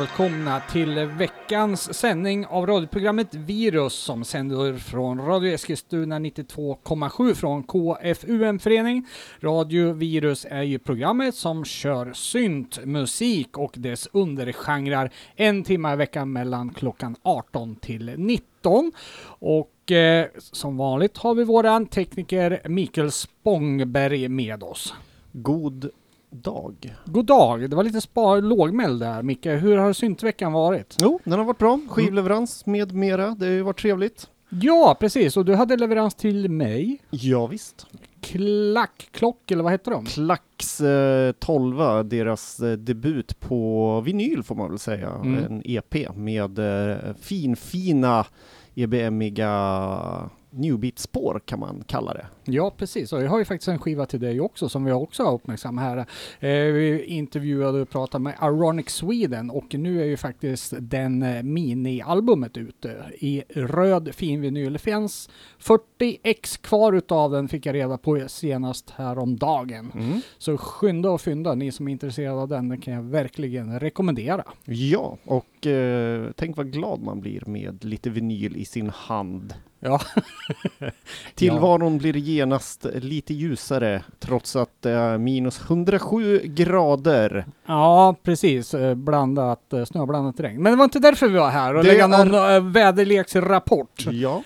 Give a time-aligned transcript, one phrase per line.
[0.00, 9.06] välkomna till veckans sändning av radioprogrammet Virus som sänder från Radio Eskilstuna 92,7 från KFUM-förening.
[9.40, 15.96] Radio Virus är ju programmet som kör synt, musik och dess undergenrer en timme i
[15.96, 18.92] veckan mellan klockan 18 till 19.
[19.24, 24.94] Och eh, som vanligt har vi våran tekniker Mikael Spångberg med oss.
[25.32, 25.90] God
[26.30, 26.96] dag.
[27.04, 29.46] God dag, det var lite spar lågmäld där Micke.
[29.46, 30.96] Hur har syntveckan varit?
[31.00, 31.80] Jo, den har varit bra.
[31.88, 33.30] Skivleverans med mera.
[33.38, 34.28] Det har ju varit trevligt.
[34.48, 35.36] Ja, precis.
[35.36, 36.98] Och du hade leverans till mig.
[37.10, 37.86] Ja, visst.
[38.20, 40.04] Klackklock, eller vad heter de?
[40.04, 45.10] Klacks eh, 12, deras eh, debut på vinyl får man väl säga.
[45.10, 45.44] Mm.
[45.44, 48.26] En EP med eh, finfina
[48.74, 52.26] EBM-iga Newbeat-spår kan man kalla det.
[52.44, 53.12] Ja, precis.
[53.12, 55.84] Och jag har ju faktiskt en skiva till dig också som vi också har uppmärksammat
[55.84, 55.98] här.
[56.40, 61.42] Eh, vi intervjuade och pratade med Ironic Sweden och nu är ju faktiskt den eh,
[61.42, 64.72] mini-albumet ute i röd fin vinyl.
[64.72, 69.92] Det finns 40 ex kvar utav den fick jag reda på senast häromdagen.
[69.94, 70.20] Mm.
[70.38, 74.44] Så skynda och fynda, ni som är intresserade av den, den kan jag verkligen rekommendera.
[74.64, 79.54] Ja, och eh, tänk vad glad man blir med lite vinyl i sin hand.
[79.82, 80.00] Ja.
[81.34, 87.46] Tillvaron blir genast lite ljusare trots att det är minus 107 grader.
[87.66, 88.74] Ja, precis.
[88.74, 90.62] Eh, Blandat, eh, snöblandat regn.
[90.62, 94.06] Men det var inte därför vi var här och Det lägga är- någon eh, väderleksrapport.
[94.10, 94.42] Ja,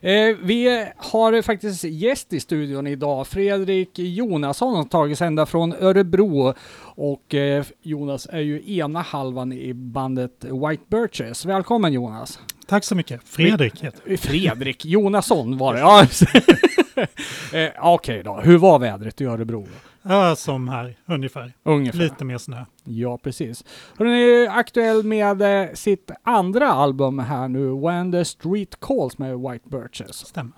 [0.00, 3.26] Eh, vi har faktiskt gäst i studion idag.
[3.26, 6.54] Fredrik Jonasson har tagit sig ända från Örebro.
[6.80, 11.44] Och eh, Jonas är ju ena halvan i bandet White Birches.
[11.44, 12.38] Välkommen Jonas!
[12.66, 13.20] Tack så mycket.
[13.24, 14.18] Fredrik heter jag.
[14.20, 16.02] Fredrik Jonasson var det, ja.
[17.58, 19.66] eh, Okej då, hur var vädret i Örebro?
[20.08, 21.52] Ja, som här, ungefär.
[21.62, 21.98] Ungefär.
[21.98, 22.64] Lite mer snö.
[22.84, 23.64] Ja, precis.
[23.98, 29.38] Hon är aktuell med eh, sitt andra album här nu, When the Street Calls med
[29.38, 30.26] White Birches.
[30.26, 30.52] Stämmer.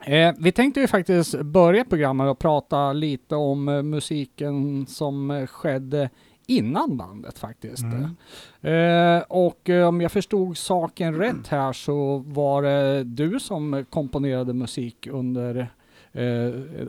[0.00, 5.46] Eh, vi tänkte ju faktiskt börja programmet och prata lite om eh, musiken som eh,
[5.46, 6.10] skedde
[6.46, 7.82] innan bandet faktiskt.
[7.82, 9.16] Mm.
[9.16, 15.06] Eh, och om jag förstod saken rätt här så var det du som komponerade musik
[15.10, 15.68] under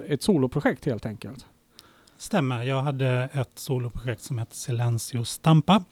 [0.07, 1.45] ett soloprojekt helt enkelt.
[2.19, 2.63] Stämmer.
[2.63, 5.84] Jag hade ett soloprojekt som hette Silencio Stampa.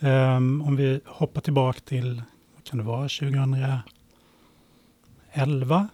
[0.00, 2.22] Ehm, om vi hoppar tillbaka till,
[2.54, 3.82] vad kan det vara, 2011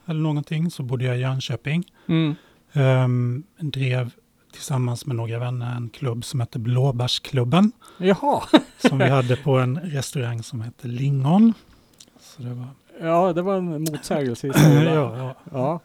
[0.07, 1.85] eller någonting, så bodde jag i Jönköping.
[2.07, 2.35] Mm.
[2.73, 4.11] Ehm, drev
[4.53, 8.43] tillsammans med några vänner en klubb som hette Blåbärsklubben, Jaha,
[8.79, 11.55] som vi hade på en restaurang som hette Lingon.
[12.21, 12.67] Så det var,
[13.01, 14.85] ja det var en motsägelse i sig.
[14.85, 15.35] ja, ja,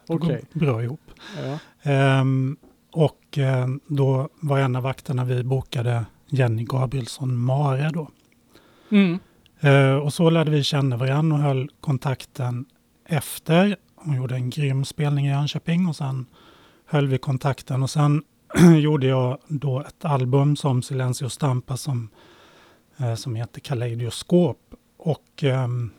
[0.08, 1.12] ja går bra ihop.
[1.44, 1.60] Ja.
[1.92, 2.58] Ehm,
[2.96, 8.10] och eh, då var en av vakterna vi bokade Jenny Gabrielsson Mare då.
[8.90, 9.20] Mm.
[9.60, 12.66] Eh, och så lärde vi känna varandra och höll kontakten
[13.06, 13.76] efter.
[13.96, 16.26] Hon gjorde en grym spelning i Jönköping och sen
[16.86, 18.24] höll vi kontakten och sen
[18.80, 22.10] gjorde jag då ett album som Silencio Stampa som,
[22.98, 25.92] eh, som heter Kaleidoskop och ehm,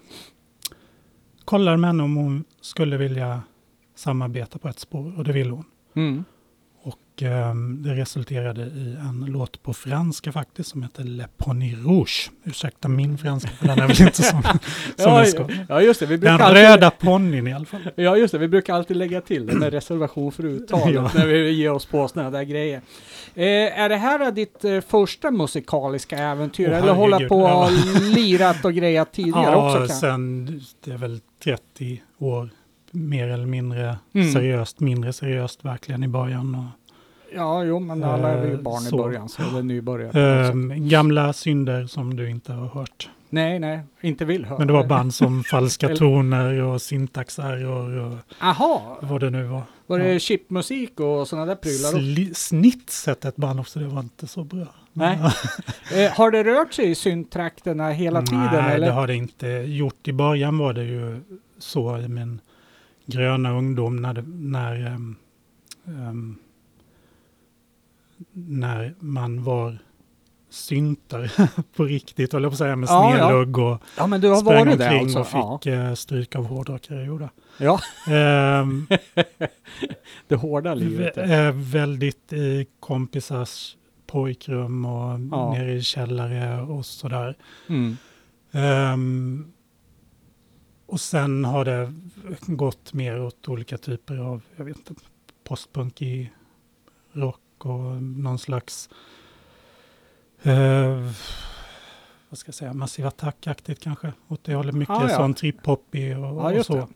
[1.44, 3.42] kollade med henne om hon skulle vilja
[3.94, 5.64] samarbeta på ett spår och det ville hon.
[5.94, 6.24] Mm.
[7.16, 12.30] Och ehm, det resulterade i en låt på franska faktiskt som heter Le Pony Rouge.
[12.44, 14.58] Ursäkta min franska, för den är väl inte som, som
[14.96, 15.46] Ja, den ska.
[15.68, 16.06] ja, just det.
[16.06, 17.80] Vi brukar Den alltid- röda ponnyn i alla fall.
[17.96, 21.10] Ja just det, vi brukar alltid lägga till det med reservation för uttalet Ja.
[21.14, 22.80] när vi ger oss på sådana där grejer.
[23.34, 27.70] Eh, är det här ditt eh, första musikaliska äventyr Åh, eller hålla på och ja.
[28.14, 29.86] lirat och grejat tidigare Ja, också?
[29.86, 29.96] Kan?
[29.96, 32.50] sen det är väl 30 år
[32.90, 34.32] mer eller mindre Mm.
[34.32, 36.54] seriöst, mindre seriöst verkligen i början.
[36.54, 36.64] Och,
[37.36, 38.96] Ja, jo, men alla är vi ju Eh, barn i så.
[38.96, 40.48] början så det är nybörjare.
[40.48, 43.10] ehm, gamla synder som du inte har hört.
[43.30, 44.58] nej, nej, inte vill höra.
[44.58, 49.62] Men det var band som falska toner och syntaxerror och Aha, vad det nu var.
[49.86, 50.18] var det Ja.
[50.18, 51.92] chipmusik och sådana där prylar?
[52.34, 54.66] Sli- hette ett band också, det var inte så bra.
[54.92, 55.18] Nej.
[55.94, 58.44] Eh, har det rört sig i synttrakterna hela tiden?
[58.52, 60.08] Nej, det har det inte gjort.
[60.08, 61.20] I början var det ju
[61.58, 62.40] så i min
[63.06, 65.16] gröna ungdom när, det, när, ehm,
[65.86, 66.36] ehm,
[68.32, 69.78] när man var
[70.50, 71.32] syntar
[71.76, 73.26] på riktigt, höll jag på att säga, med Ja, ja.
[73.28, 75.38] snedlugg och Ja, men du har sprang varit omkring alltså?
[75.38, 77.04] och fick eh, stryk av hårdrockare.
[77.04, 77.30] gjorde.
[77.58, 78.86] Ja, Ehm,
[80.28, 81.16] det hårda livet.
[81.18, 83.76] Eh, väldigt i kompisars
[84.06, 85.52] pojkrum och Ja.
[85.52, 87.36] nere i källare och sådär.
[87.68, 87.96] Mm.
[88.52, 89.52] Ehm,
[90.86, 91.92] och sen har det
[92.46, 94.94] gått mer åt olika typer av, jag vet inte,
[95.44, 96.30] postpunk i
[97.12, 98.88] rock och någon slags
[100.42, 101.10] eh,
[102.28, 104.12] vad ska jag säga, Massive Attack-aktigt kanske.
[104.28, 104.74] Åt det hållet.
[104.74, 105.16] Mycket Ah, ja.
[105.16, 106.74] sån trip-hoppig och, Ja, och så.
[106.74, 106.86] det.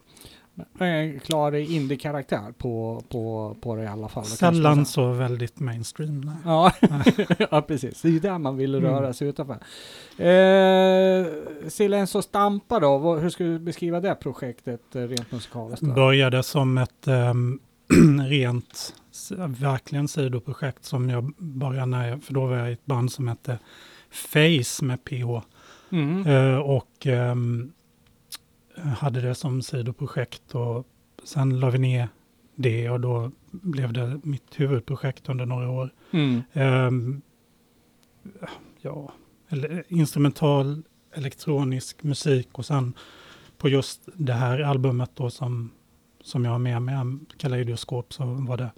[0.84, 4.24] En klar indie-karaktär på, på, på det i alla fall.
[4.24, 6.20] Sällan så väldigt mainstream.
[6.20, 6.34] Nej.
[6.44, 6.72] Ja,
[7.50, 8.02] ja, precis.
[8.02, 9.14] Det är ju där man vill röra Mm.
[9.14, 9.58] sig utanför.
[10.18, 11.26] Eh,
[11.68, 15.82] Silens och Stampa då, hur skulle du beskriva det projektet eh, rent musikaliskt?
[15.86, 15.92] Då?
[15.94, 17.58] Började som ett ehm,
[18.28, 18.94] rent,
[19.46, 23.28] verkligen sidoprojekt som jag började när jag, för då var jag i ett band som
[23.28, 23.58] hette
[24.10, 25.40] Face med PH.
[25.90, 26.26] Mm.
[26.26, 27.72] Eh, och ehm,
[28.98, 30.86] hade det som sidoprojekt och
[31.24, 32.08] sen la vi ner
[32.54, 35.94] det och då blev det mitt huvudprojekt under några år.
[36.10, 36.42] Mm.
[36.52, 37.22] Ehm,
[38.80, 39.12] ja,
[39.48, 40.82] eller, instrumental
[41.12, 42.94] elektronisk musik och sen
[43.58, 45.70] på just det här albumet då som,
[46.20, 48.70] som jag har med mig, Kaleidoskop, så var det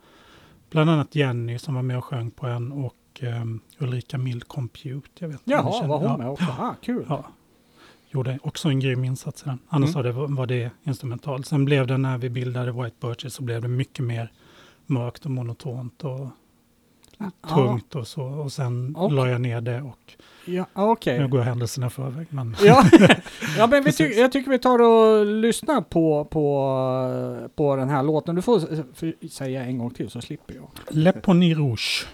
[0.73, 5.09] bland annat Jenny som var med och sjöng på en och ehm, Ulrika Mild Compute.
[5.19, 6.47] Jag vet Jaha, var hon ja, med också?
[6.59, 7.07] Ah, kul.
[7.09, 7.25] Ja,
[8.11, 9.59] gjorde också en grym insats i den.
[9.69, 10.15] Annars Mm.
[10.15, 11.45] var, det, var det instrumental.
[11.45, 14.33] Sen blev det när vi bildade White Birches så blev det mycket mer
[14.87, 16.29] mörkt och monotont och
[17.49, 18.23] tungt och så.
[18.23, 19.17] Och sen Okej.
[19.17, 19.99] la jag ner det och
[20.45, 21.19] Ja, okej.
[21.19, 22.27] nu går händelserna i förväg.
[22.31, 22.85] Men Ja,
[23.59, 28.03] ja men vi ty- jag tycker vi tar och lyssnar på, på, på den här
[28.03, 28.35] låten.
[28.35, 30.69] Du får säga en gång till så slipper jag.
[30.89, 32.07] Le Pony Rouge.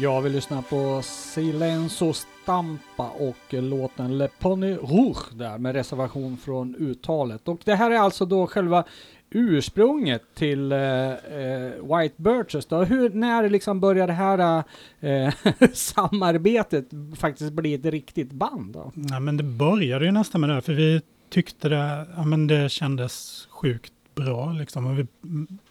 [0.00, 6.76] Ja, vi lyssnar på Silenzo Stampa och låten Le Pony Rouge där med reservation från
[6.76, 7.48] uttalet.
[7.48, 8.84] Och det här är alltså då själva
[9.30, 12.82] ursprunget till eh, eh White Birches då.
[12.82, 14.64] Hur, när liksom började det här
[15.00, 15.34] eh,
[15.72, 18.92] samarbetet faktiskt bli ett riktigt band då?
[18.94, 21.00] Ja, men det började ju nästan med det, här, för vi
[21.30, 24.52] tyckte det, ja, men det kändes sjukt bra.
[24.52, 24.86] Liksom.
[24.86, 25.06] Och vi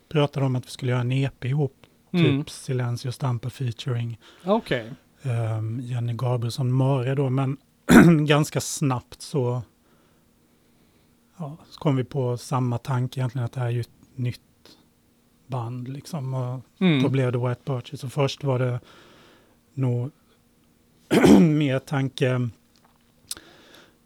[0.10, 1.77] pratade om att vi skulle göra en EP ihop,
[2.12, 2.26] Mm.
[2.44, 4.92] typ Silencio Stampa featuring Okej.
[5.22, 7.58] ehm, Jenny Gabrielsson Mare då, men
[8.28, 9.62] ganska snabbt så,
[11.38, 14.42] ja, så kom vi på samma tanke egentligen, att det här är ju ett nytt
[15.48, 16.34] band liksom.
[16.34, 17.04] Och Mm.
[17.04, 18.04] då blev det White Birches.
[18.04, 18.80] Och först var det
[19.74, 20.12] nog
[21.42, 22.50] mer tanke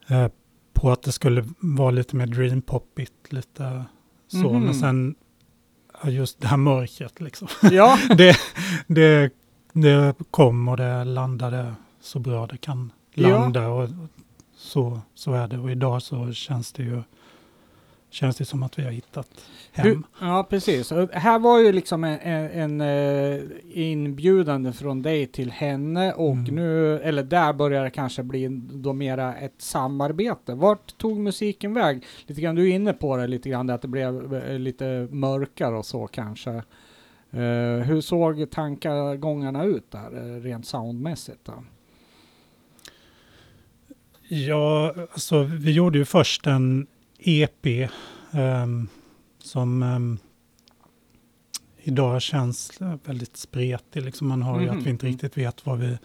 [0.07, 0.27] eh,
[0.73, 3.85] på att det skulle vara lite mer dreampoppigt, lite
[4.27, 4.37] så.
[4.53, 4.63] Mhm.
[4.63, 5.30] Men sen ja,
[6.09, 7.47] just det här mörkret liksom.
[7.71, 8.37] Ja, det,
[8.87, 9.33] det,
[9.73, 13.29] det kom och det landade så bra det kan Ja.
[13.29, 13.67] landa.
[13.67, 13.89] Och
[14.57, 15.57] så, så är det.
[15.57, 17.01] Och idag så känns det ju
[18.11, 19.27] känns det som att vi har hittat
[19.71, 19.87] hem.
[19.87, 20.91] Hur, ja, precis.
[20.91, 26.31] Och här var ju liksom en, en, en eh, inbjudande från dig till henne och
[26.31, 26.55] Mm.
[26.55, 30.53] nu, eller där börjar det kanske bli då mera ett samarbete.
[30.53, 32.03] Vart tog musiken väg?
[32.27, 35.75] Lite grann, du är inne på det lite grann, att det blev eh, lite mörkare
[35.77, 36.51] och så kanske.
[37.31, 41.39] Eh, hur såg tankegångarna ut där, rent soundmässigt?
[41.45, 41.53] Då?
[44.27, 46.87] Ja, alltså vi gjorde ju först en
[47.23, 47.89] EP
[48.31, 48.87] ehm,
[49.39, 50.17] som ehm,
[51.83, 52.71] idag känns
[53.05, 54.01] väldigt spretig.
[54.01, 54.77] Liksom man har ju Mhm.
[54.79, 55.97] att vi inte riktigt vet var vi,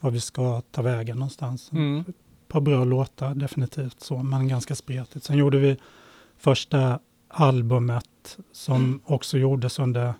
[0.00, 1.72] var vi ska ta vägen någonstans.
[1.72, 2.00] Mm.
[2.08, 5.24] Ett par bra låtar, definitivt så, men ganska spretigt.
[5.24, 5.76] Sen gjorde vi
[6.38, 6.98] första
[7.28, 10.14] albumet som också gjordes under,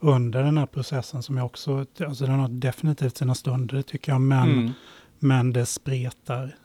[0.00, 4.20] under den här processen som jag också, alltså den har definitivt sina stunder, tycker jag,
[4.20, 4.70] men Mm.
[5.18, 6.56] men det spretar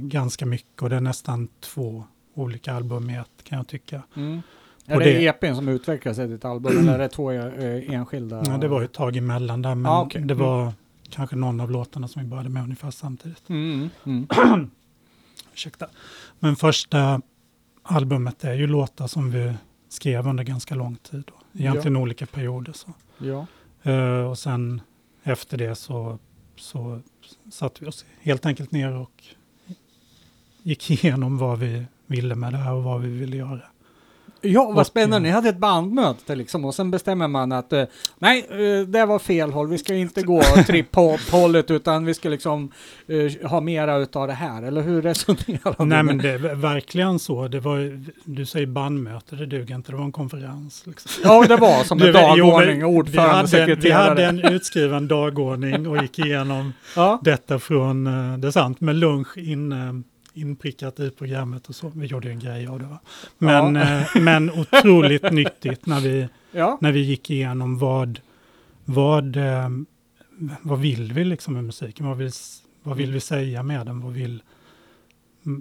[0.00, 2.04] ganska mycket och det är nästan två
[2.34, 4.02] olika album i ett kan jag tycka.
[4.16, 4.42] Mm.
[4.86, 8.42] Är det, det- EPn som utvecklas till ett album eller är det två eh, enskilda?
[8.46, 10.22] Ja, det var ju ett tag emellan där men Ah, okej.
[10.22, 10.46] det Mm.
[10.46, 10.72] var
[11.10, 13.48] kanske någon av låtarna som vi började med ungefär samtidigt.
[13.48, 14.26] Mm, mm.
[15.52, 15.86] Ursäkta.
[16.38, 17.20] Men första
[17.82, 19.54] albumet är ju låtar som vi
[19.88, 21.24] skrev under ganska lång tid.
[21.26, 21.60] Då.
[21.60, 22.72] Egentligen olika perioder.
[22.72, 22.88] Så.
[23.18, 23.46] Ja.
[23.92, 24.80] Eh, och sen
[25.22, 26.18] efter det så,
[26.56, 27.00] så
[27.50, 29.24] satte vi oss helt enkelt ner och
[30.62, 33.60] gick igenom vad vi ville med det här och vad vi ville göra.
[34.40, 35.16] Ja, vad Och, spännande.
[35.16, 37.84] eh, Ni hade ett bandmöte liksom och sen bestämmer man att eh,
[38.18, 39.68] nej, eh, det var fel håll.
[39.68, 42.72] Vi ska inte gå trip-hop-hållet utan vi ska liksom
[43.08, 44.62] eh, ha mera utav det här.
[44.62, 45.84] Eller hur resonerar du?
[45.84, 47.48] Nej men det är verkligen så.
[47.48, 49.92] Det var, du säger bandmöte, det duger inte.
[49.92, 50.82] Det var en konferens.
[50.86, 51.10] Liksom.
[51.24, 54.08] Ja, det var som en dagordning, ordförande, vi hade, en- vi sekreterare.
[54.08, 57.20] hade en utskriven dagordning och gick igenom Ja.
[57.24, 59.78] detta från, eh, det är sant, med lunch in, eh,
[60.40, 61.88] inprickat i programmet och så.
[61.94, 62.84] Vi gjorde ju en grej av det.
[62.86, 62.98] Va?
[63.38, 63.82] Men, Ja.
[64.00, 66.78] eh, men otroligt nyttigt när vi, ja.
[66.80, 68.20] när vi gick igenom vad,
[68.84, 69.68] vad, eh,
[70.62, 72.06] vad vill vi liksom med musiken?
[72.06, 72.30] Vad vill,
[72.82, 74.00] vad vill vi säga med den?
[74.00, 74.42] Vad vill,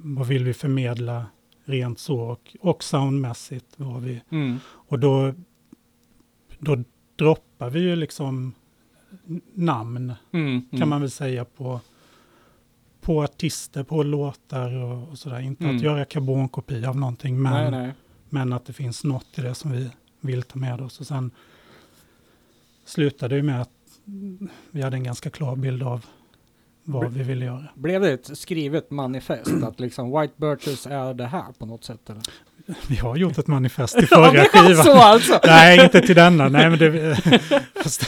[0.03, 1.25] vad vill vi förmedla
[1.65, 3.65] rent så och, och soundmässigt?
[3.75, 4.59] Vad vi, Mm.
[4.65, 5.33] och då,
[6.59, 6.83] då
[7.15, 8.53] droppar vi ju liksom
[9.53, 10.61] namn, Mm.
[10.77, 11.81] kan man väl säga, på,
[13.07, 15.39] på artister, på låtar och, och sådär.
[15.39, 15.75] Inte Mm.
[15.75, 17.93] att göra karbonkopia av någonting, men, Nej, nej.
[18.29, 19.89] men att det finns något i det som vi
[20.21, 20.99] vill ta med oss.
[20.99, 21.31] Och sen
[22.85, 23.69] slutade det med att
[24.71, 26.05] vi hade en ganska klar bild av
[26.83, 27.67] vad vi ville göra.
[27.75, 32.09] Blev det ett skrivet manifest att liksom White Birches är det här på något sätt?
[32.09, 32.23] Eller?
[32.87, 34.83] Vi har gjort ett manifest till Ja, förra skivan.
[34.83, 35.39] så alltså!
[35.45, 36.49] Nej, inte till denna.
[36.49, 37.15] Nej, men det,
[37.83, 38.01] fast,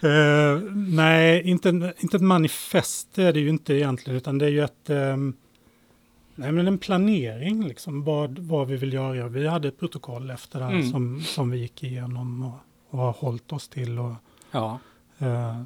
[0.00, 4.64] eh, nej inte, inte ett manifest är det ju inte egentligen, utan det är ju
[4.64, 5.34] ett, ehm,
[6.34, 9.28] nej, men en planering, liksom, vad, vad vi vill göra.
[9.28, 10.90] Vi hade ett protokoll efter det här Mm.
[10.90, 12.58] som, som vi gick igenom och,
[12.90, 13.98] och har hållit oss till.
[13.98, 14.12] Och,
[14.50, 14.78] Ja.
[15.18, 15.60] eh,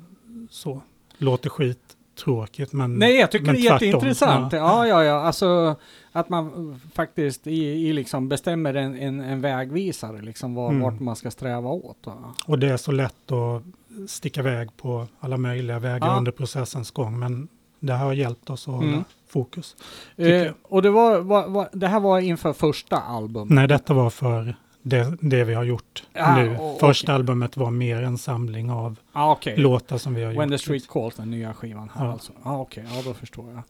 [0.50, 0.82] så.
[1.18, 1.80] Låter skit
[2.18, 3.86] tråkigt, men Nej, jag tycker det är tvärtom.
[3.86, 4.52] jätteintressant.
[4.52, 4.58] Ja.
[4.58, 5.20] Ja, ja, ja.
[5.20, 5.76] Alltså
[6.12, 10.82] att man faktiskt i, i liksom bestämmer en, en, en vägvisare, liksom var, Mm.
[10.82, 11.96] vart man ska sträva åt.
[12.06, 12.14] va?
[12.46, 13.62] Och det är så lätt att
[14.10, 16.16] sticka iväg på alla möjliga vägar Ja.
[16.18, 17.48] under processens gång, men
[17.80, 19.04] det här har hjälpt oss att hålla Mm.
[19.28, 19.76] fokus.
[20.16, 23.48] Eh, och det, var, var, var, det här var inför första album?
[23.50, 26.56] Nej, detta var för det, det vi har gjort Ah, nu.
[26.58, 27.14] o- Första okej.
[27.14, 29.56] albumet var mer en samling av Ah, okej.
[29.56, 30.50] låtar som vi har When gjort.
[30.50, 32.12] the Street Calls, den nya skivan här Ja.
[32.12, 32.32] alltså.
[32.44, 32.84] Ja, ah, okej.
[32.94, 33.64] Ja, då förstår jag.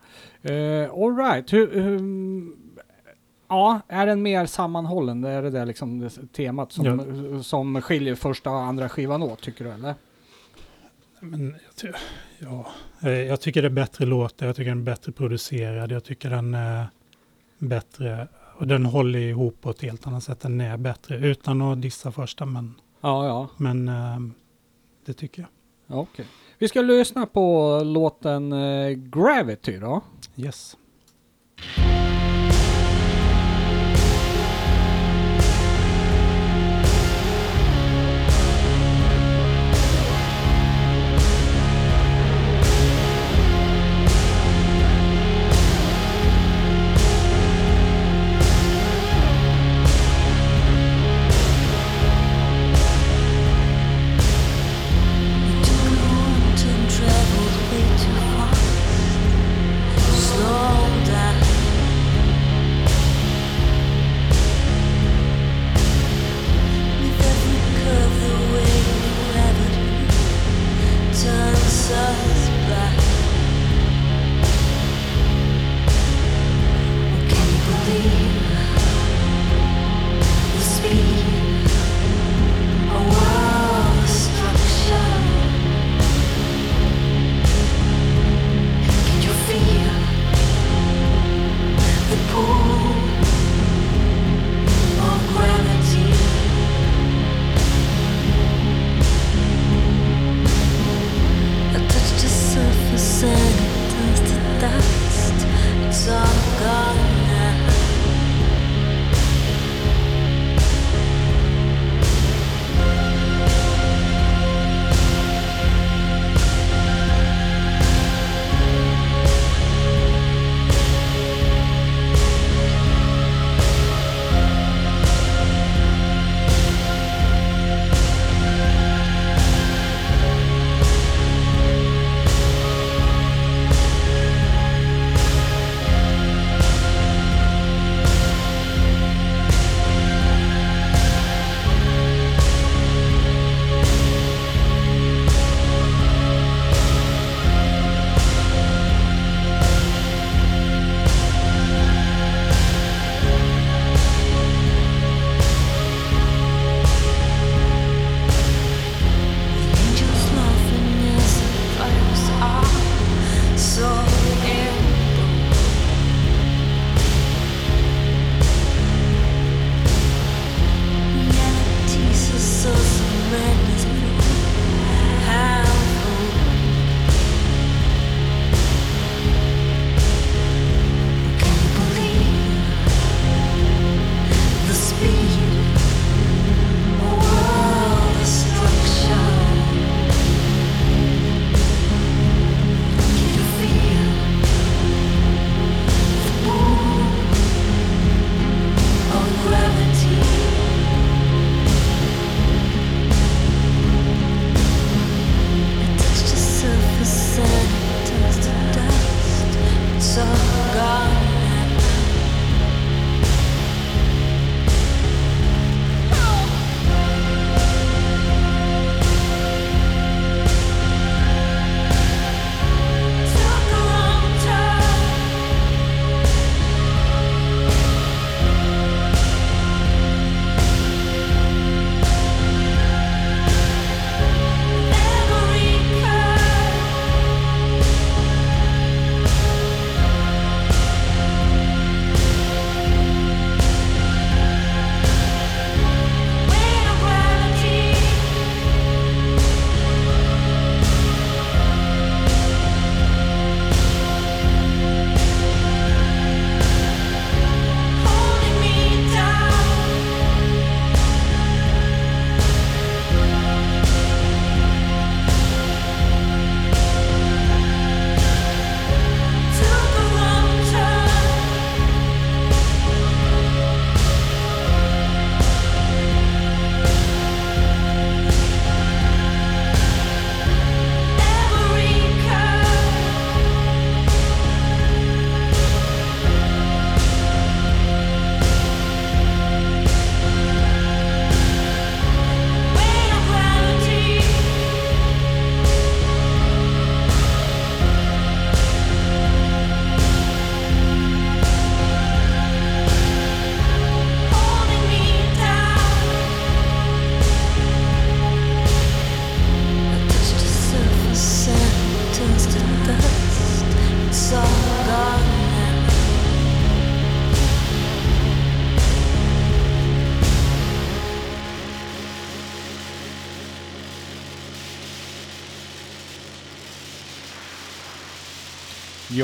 [0.50, 1.52] Uh, all right.
[1.52, 2.00] Hur, hur,
[3.48, 5.24] ja, är den mer sammanhållen?
[5.24, 9.64] Är det där liksom det temat som, som skiljer första och andra skivan åt, tycker
[9.64, 9.94] du eller?
[11.20, 11.56] Men
[12.38, 12.66] ja,
[13.02, 16.30] eh, jag tycker det är bättre låtar, jag tycker den är bättre producerad, jag tycker
[16.30, 16.86] den är
[17.58, 20.40] bättre och den håller ihop på ett helt annat sätt.
[20.40, 23.48] Den är bättre utan att dissa första men, Ja, ja.
[23.56, 24.18] men eh,
[25.06, 25.98] det tycker jag.
[25.98, 26.26] Okej.
[26.58, 30.00] Vi ska lyssna på låten eh, Gravity då.
[30.36, 30.76] Yes.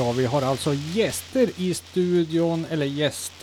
[0.05, 3.33] Ja, vi har alltså gäster i studion, eller gäst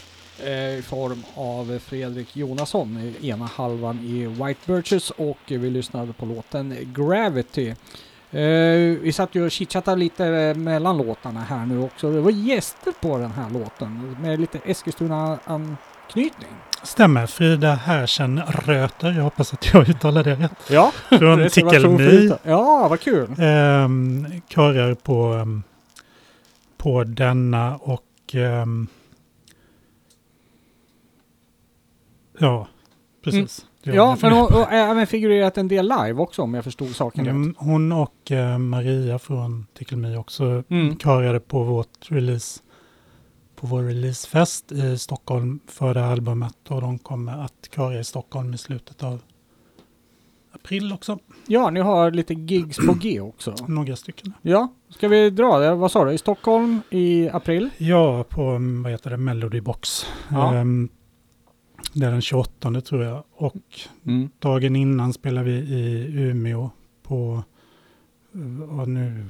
[0.45, 6.27] eh, i form av Fredrik Jonasson, ena halvan i White Birches och vi lyssnade på
[6.27, 7.69] låten Gravity.
[8.31, 12.13] Eh, vi satt ju och chitchattade lite eh, mellan låtarna här nu också.
[12.13, 16.55] Det var gäster på den här låten med lite Eskilstuna-anknytning.
[16.83, 17.27] Stämmer.
[17.27, 20.71] Frida Härsen Röter, jag hoppas att jag uttalar det rätt.
[20.71, 22.31] Ja, Från Tickelmy.
[22.43, 23.29] Ja, vad kul.
[23.39, 25.63] Um, körar på, ehm,
[26.83, 28.87] på denna och ehm,
[32.39, 32.69] ja,
[33.25, 33.67] precis.
[33.83, 37.25] Gör Ja, men hon har även figurerat en del live också om jag förstod saken
[37.25, 37.31] rätt.
[37.35, 40.97] Mm, Hon och eh, Maria från Tickelmy också Mm.
[40.99, 42.61] körade på vårt release
[43.57, 48.05] på vår releasefest i Stockholm för det här albumet och de kommer att köra i
[48.05, 49.21] Stockholm i slutet av
[50.53, 51.19] april också.
[51.47, 53.55] Ja, ni har lite gigs på G också.
[53.69, 54.33] Några stycken.
[54.43, 55.75] Ja, ska vi dra det?
[55.75, 56.13] Vad sa du?
[56.13, 57.71] I Stockholm i april?
[57.79, 60.07] Ja, på vad heter det, Melody Box.
[60.29, 60.55] Ja.
[60.55, 60.89] Ehm,
[61.93, 63.23] det är den 28 tror jag.
[63.37, 63.57] Och
[64.07, 64.31] Mm.
[64.39, 66.71] dagen innan spelar vi i Umeå
[67.03, 67.43] på,
[68.69, 69.25] vad nu,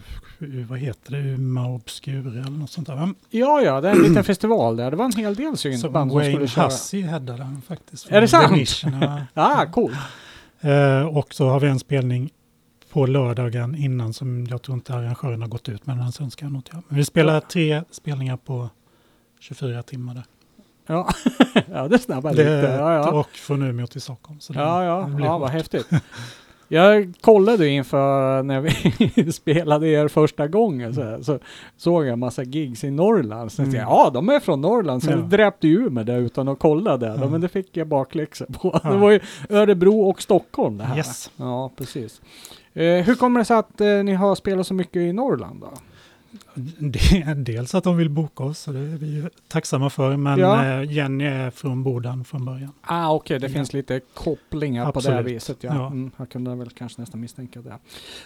[0.68, 3.14] vad heter det, Umeå Obscura eller något sånt där.
[3.30, 4.90] Ja, ja, det är en liten festival där.
[4.90, 6.64] Det var en hel del syntband som Wayne skulle köra.
[6.64, 8.10] Hussey headade den faktiskt.
[8.10, 8.82] Är det sant?
[9.00, 9.20] Ja.
[9.34, 9.96] Ah, coolt.
[10.60, 12.30] Eh, och så har vi en spelning
[12.92, 16.58] på lördagen innan som jag tror inte arrangören har gått ut med, ska jag nog
[16.58, 16.82] inte göra.
[16.88, 18.68] Men vi spelar tre spelningar på
[19.40, 20.24] 24 timmar där.
[20.86, 21.08] Ja,
[21.72, 22.72] ja det snabbar Det, lite.
[22.78, 23.10] Ja, ja.
[23.12, 24.40] Och från Umeå till Stockholm.
[24.40, 25.88] Så Ja, ja, ja vad häftigt.
[26.68, 31.38] Jag kollade inför när vi spelade er första gången så, här, så
[31.76, 33.52] såg jag en massa gigs i Norrland.
[33.52, 33.94] Så tänkte jag, Mm.
[33.98, 35.02] ja de är från Norrland.
[35.02, 35.26] Sen Ja.
[35.26, 37.16] dräpte ju med det utan att kolla det.
[37.20, 37.28] Ja.
[37.28, 38.80] Men det fick jag bakläxa på.
[38.84, 38.90] Ja.
[38.90, 40.96] Det var ju Örebro och Stockholm det här.
[40.96, 41.30] Yes.
[41.36, 42.20] Ja, precis.
[42.74, 45.72] Eh, hur kommer det sig att eh, ni har spelat så mycket i Norrland då?
[46.78, 50.16] Det, dels att de vill boka oss, så det är vi ju tacksamma för.
[50.16, 50.64] Men Ja.
[50.82, 52.72] eh, Jenny är från Boden från början.
[52.82, 53.52] Ah, okej, det Ja.
[53.52, 55.36] finns lite kopplingar på det här Absolut.
[55.36, 55.56] viset.
[55.60, 55.74] Ja.
[55.74, 55.86] Ja.
[55.86, 57.78] Mm, jag kunde väl kanske nästan misstänka det.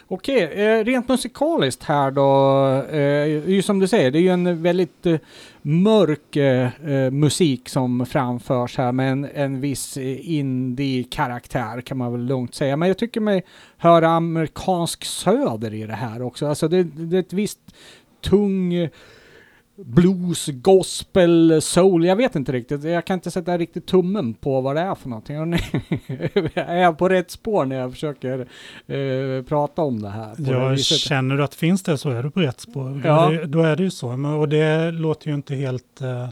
[0.09, 4.63] Okej, eh, rent musikaliskt här då, eh, ju som du säger, det är ju en
[4.63, 5.19] väldigt eh,
[5.63, 12.13] mörk eh, eh, musik som framförs här med en, en viss eh, indie-karaktär kan man
[12.13, 12.77] väl lugnt säga.
[12.77, 13.45] Men jag tycker mig
[13.77, 16.47] höra amerikansk söder i det här också.
[16.47, 17.59] Alltså det, det är ett visst
[18.31, 18.89] tung
[19.85, 22.05] blues, gospel, soul.
[22.05, 22.85] Jag vet inte riktigt.
[22.85, 25.37] Jag kan inte sätta riktigt tummen på vad det är för någonting.
[26.55, 28.39] Är jag på rätt spår när jag försöker
[28.87, 30.35] eh, prata om det här?
[30.35, 33.01] På det känner du att finns det så är du på rätt spår.
[33.03, 33.33] Då, Ja.
[33.33, 34.37] är, det, då är det ju så.
[34.39, 36.29] Och det låter ju inte helt eh,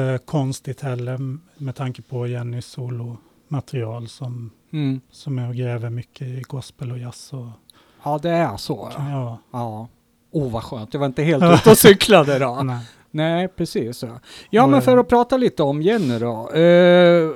[0.00, 1.18] eh, konstigt heller
[1.56, 5.00] med tanke på Jennys solomaterial som, Mm.
[5.10, 7.32] som är och gräver mycket i gospel och jazz.
[7.32, 7.46] Och,
[8.04, 8.92] Ja, det är så.
[8.96, 9.38] Ja.
[9.52, 9.88] ja.
[10.30, 10.38] Ja.
[10.40, 10.94] Oh, vad skönt.
[10.94, 12.60] Jag var inte helt ute och cyklade då.
[12.64, 12.78] Nej.
[13.10, 14.02] Nej, precis.
[14.02, 16.50] Ja, ja men för att prata lite om Jenny då.
[16.50, 17.30] Eh,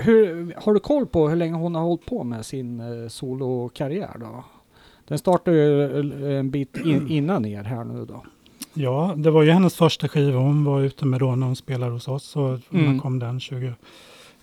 [0.00, 4.16] hur, har du koll på hur länge hon har hållit på med sin eh, solokarriär
[4.20, 4.44] då?
[5.08, 5.82] Den startade ju
[6.32, 8.24] eh, en bit in, innan er här nu då.
[8.74, 11.92] Ja, det var ju hennes första skiva hon var ute med då när hon spelade
[11.92, 12.36] hos oss.
[12.36, 13.00] Och Mm.
[13.00, 13.40] kom den?
[13.40, 13.74] 20,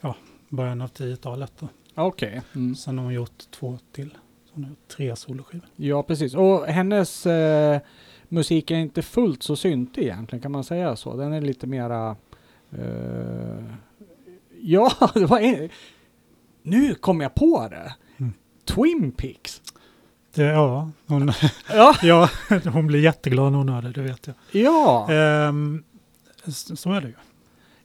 [0.01, 0.15] ja,
[0.49, 1.51] början av 10-talet.
[1.60, 1.67] Då.
[1.95, 2.41] Okej.
[2.56, 2.75] Mm.
[2.75, 4.17] Sen har hon gjort två till.
[4.54, 5.68] Hon har gjort tre soloskivor.
[5.76, 6.36] Ja, precis.
[6.36, 7.80] Och hennes eh,
[8.30, 11.16] musik är inte fullt så syntig egentligen, kan man säga så?
[11.18, 12.16] Den är lite mera...
[12.72, 13.63] Eh,
[14.62, 15.70] ja, det var en,
[16.63, 17.94] Nu kom jag på det!
[18.18, 18.34] Mm.
[18.66, 19.62] Twin Peaks.
[20.36, 21.32] Det, ja, hon,
[21.70, 22.30] Ja, ja,
[22.74, 24.36] hon blir jätteglad när hon hör det, det vet jag.
[24.63, 25.84] ja, Ehm,
[26.76, 27.13] så är det ju.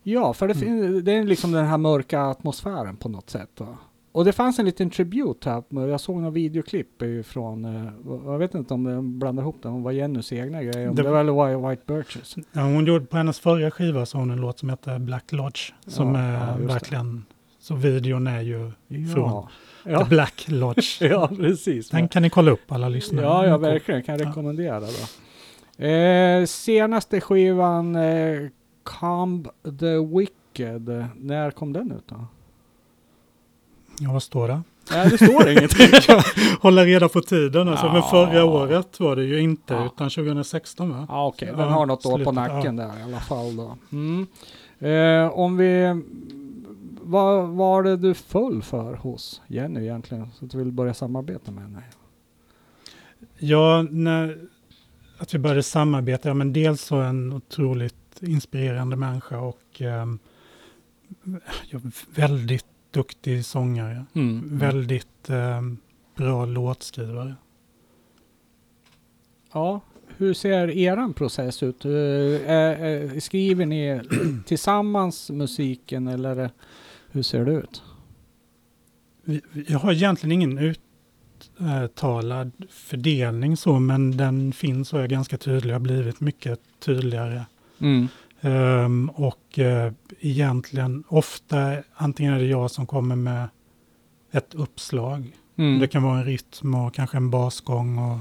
[0.02, 3.50] ja, för det, fin- det är liksom den här mörka atmosfären på något sätt.
[3.60, 3.78] Va?
[4.12, 5.62] Och det fanns en liten tribut här.
[5.88, 6.88] Jag såg några videoklipp
[7.24, 7.92] från, eh,
[8.26, 10.88] jag vet inte om de blandar ihop det, om det var Jennys egna grejer.
[10.88, 12.36] Om det, Det- var White Birches.
[12.52, 15.72] Ja, hon gjorde på hennes förra skiva så hon en låt som heter Black Lodge.
[15.86, 16.72] Som Ja, är ja, just det.
[16.74, 17.24] verkligen,
[17.60, 18.72] så videon är ju
[19.14, 19.48] Från Ja,
[19.84, 20.06] The ja.
[20.08, 21.00] Black Lodge.
[21.02, 21.90] ja precis.
[21.90, 23.26] Den kan ni kolla upp alla lyssnare.
[23.26, 24.02] Ja, ja, verkligen.
[24.02, 24.30] Kan jag Ja.
[24.30, 25.84] rekommendera då.
[25.84, 28.38] Eh, senaste skivan, eh,
[28.82, 29.48] Comb
[29.80, 31.06] the Wicked.
[31.16, 32.26] När kom den ut då?
[34.00, 34.62] Ja, vad står det?
[34.90, 35.86] Nej, det står ingenting.
[36.60, 37.86] Hålla reda på tiden alltså.
[37.86, 38.02] Men Ja.
[38.10, 39.86] förra året var det ju inte, Ja.
[39.86, 41.06] utan 2016 va?
[41.08, 41.48] Ja, okej.
[41.48, 43.76] Den Ja, har något år på nacken där i alla fall då.
[43.92, 44.26] Mm.
[44.78, 46.02] Eh, om vi...
[47.02, 50.28] Vad var det du föll för hos Jenny egentligen?
[50.38, 51.82] Så att du vill börja samarbeta med henne?
[53.38, 54.38] Ja, när,
[55.18, 60.06] att vi började samarbeta, ja men dels så en otroligt inspirerande människa och ja,
[62.14, 64.04] väldigt duktig sångare.
[64.14, 64.58] Mm.
[64.58, 65.78] Väldigt ehm,
[66.16, 67.34] bra låtskrivare.
[69.52, 69.80] Ja.
[70.16, 71.84] hur ser eran process ut?
[71.84, 74.00] Eh, eh, eh, skriver ni
[74.46, 76.50] tillsammans musiken eller eh,
[77.10, 77.82] hur ser det ut?
[79.66, 80.74] Jag har egentligen ingen
[81.58, 85.72] uttalad fördelning så, men den finns och är ganska tydlig.
[85.72, 87.44] har blivit mycket tydligare.
[87.78, 88.08] Mm.
[88.40, 93.48] Ehm, och eh, egentligen ofta, antingen är det jag som kommer med
[94.32, 95.36] ett uppslag.
[95.58, 95.78] Mm.
[95.80, 98.18] Det kan vara en rytm och kanske en basgång och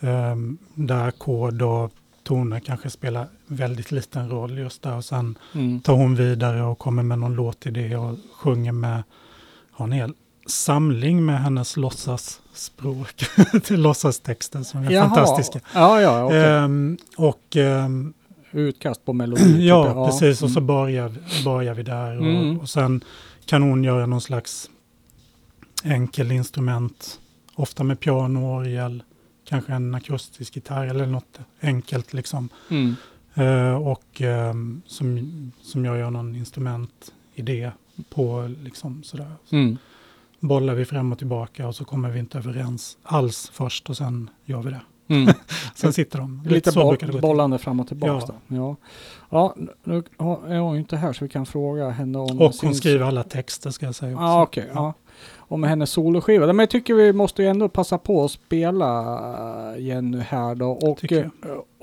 [0.00, 1.92] um, där ackord och
[2.22, 4.96] toner kanske spelar väldigt liten roll just där.
[4.96, 5.80] Och sen Mm.
[5.80, 9.02] tar hon vidare och kommer med någon låtidé och sjunger med,
[9.70, 10.12] har en hel
[10.46, 13.24] samling med hennes låtsasspråk,
[13.64, 15.04] till låtsastexter som är Jaha.
[15.08, 15.60] fantastiska.
[15.74, 16.44] Ja, ja, okej.
[16.44, 18.12] Ehm, och ehm,
[18.52, 19.66] Utkast på melodi.
[19.68, 20.20] ja, typ.
[20.20, 20.42] precis.
[20.42, 20.66] Och så Mm.
[20.66, 21.12] börjar,
[21.44, 22.18] börjar vi där.
[22.18, 22.58] Och, Mm.
[22.60, 23.04] och sen
[23.46, 24.70] kan hon göra någon slags
[25.84, 27.20] enkel instrument.
[27.54, 29.02] Ofta med piano, orgel,
[29.48, 32.48] kanske en akustisk gitarr eller något enkelt liksom.
[32.70, 32.94] Mm.
[33.34, 37.70] Eh, och ehm, som, som jag gör någon instrumentidé
[38.10, 39.32] på liksom sådär.
[39.50, 39.76] Mm.
[40.40, 44.30] Bollar vi fram och tillbaka och så kommer vi inte överens alls först och sen
[44.44, 44.80] gör vi det.
[45.08, 45.34] Mm.
[45.74, 46.42] Sen sitter de.
[46.46, 48.32] Lite så boll, bollande fram och tillbaka.
[48.48, 48.56] Ja.
[48.56, 48.76] Ja.
[49.30, 49.54] Ja.
[50.18, 52.66] ja, nu är hon ju inte här så vi kan fråga henne om Och sin-
[52.68, 54.24] hon skriver alla texter ska jag säga också.
[54.24, 54.70] Ja, okej.
[54.74, 54.94] ja.
[55.50, 56.46] Om hennes soloskiva.
[56.46, 60.70] Men jag tycker vi måste ju ändå passa på att spela eh, Jenny här då.
[60.70, 61.30] Och, Tycker eh,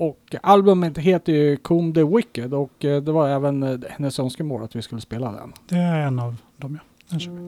[0.06, 4.76] och albumet heter ju Comb the Wicked och eh, det var även hennes önskemål att
[4.76, 5.52] vi skulle spela den.
[5.68, 6.86] Det är en av dem, ja.
[7.10, 7.38] Den kör vi.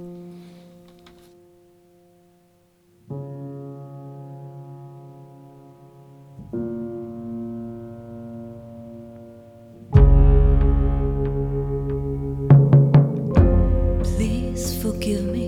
[14.93, 15.48] Forgive me,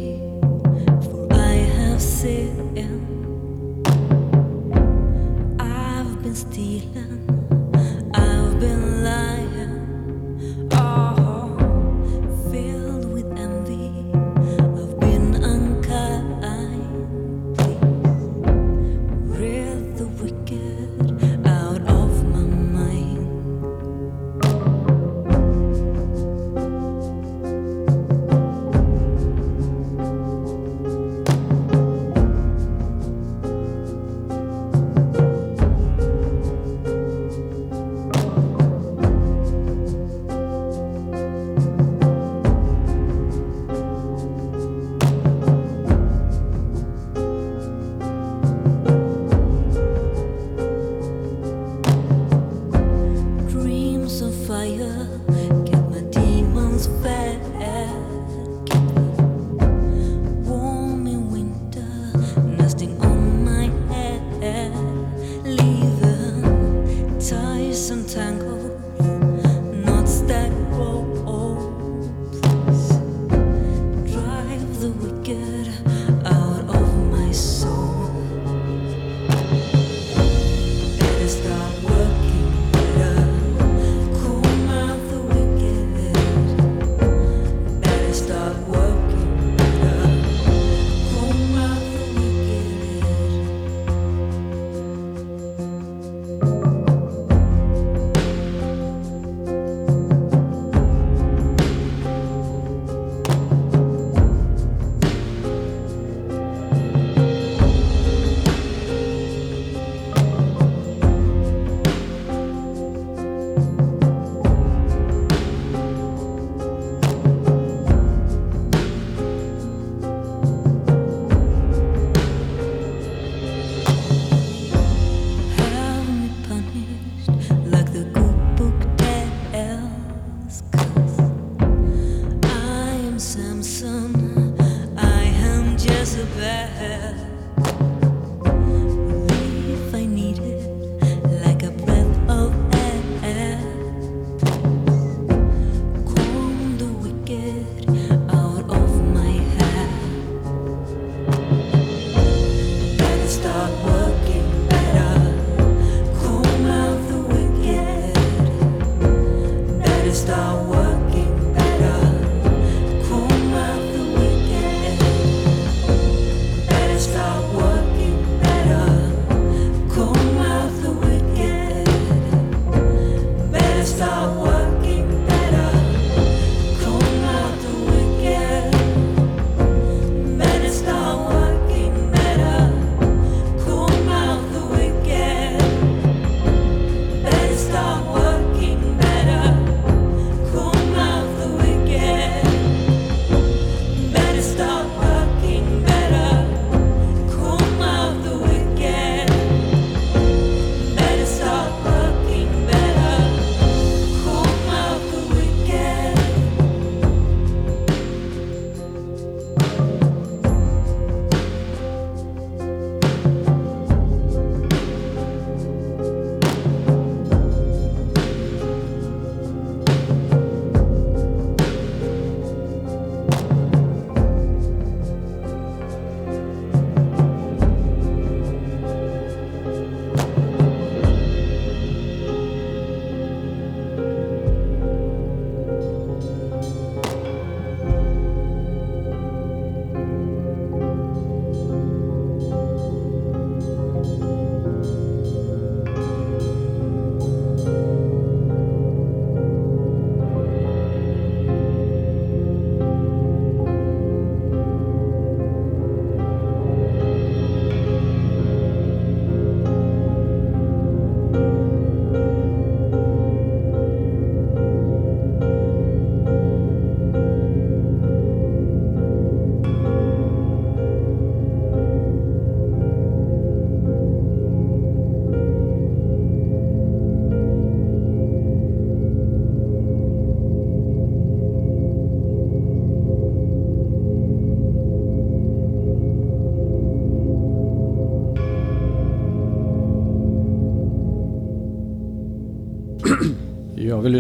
[136.67, 137.30] head.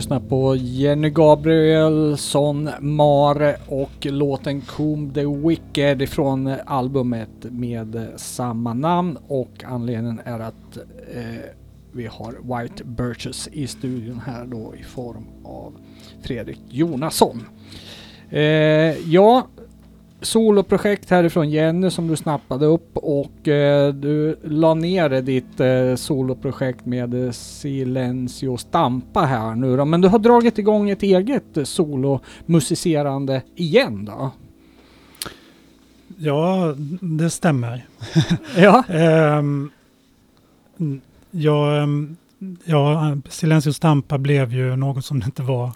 [0.00, 9.18] Lyssnar på Jenny Gabrielsson, Mare och låten Coom the Wicked ifrån albumet med samma namn
[9.28, 10.76] och anledningen är att
[11.14, 11.44] eh,
[11.92, 15.72] vi har White Birches i studion här då i form av
[16.22, 17.42] Fredrik Jonasson.
[18.30, 18.40] Eh,
[19.10, 19.46] ja,
[20.20, 26.86] soloprojekt härifrån Jenny som du snappade upp och eh, du la ner ditt eh, soloprojekt
[26.86, 29.84] med eh, Silencio Stampa här nu då.
[29.84, 34.30] Men du har dragit igång ett eget solomusicerande igen då?
[36.18, 37.86] Ja, det stämmer.
[38.56, 38.84] Ja.
[38.88, 39.70] Ehm,
[41.30, 42.16] ja, ehm,
[42.64, 45.72] ja, Silencio Stampa blev ju något som det inte var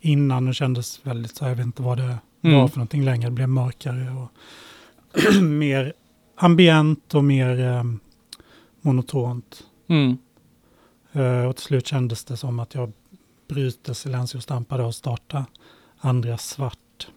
[0.00, 2.56] innan och kändes väldigt så, jag vet inte vad det Mm.
[2.60, 3.28] var för någonting längre.
[3.28, 4.30] Det blev mörkare och
[5.42, 5.92] mer
[6.36, 8.00] ambient och mer ehm,
[8.80, 9.62] monotont.
[9.86, 10.18] Mm.
[11.12, 12.92] Eh, och till slut kändes det som att jag
[13.48, 15.44] bryter Silencio Stampa då och startar
[15.98, 17.08] Andra Svart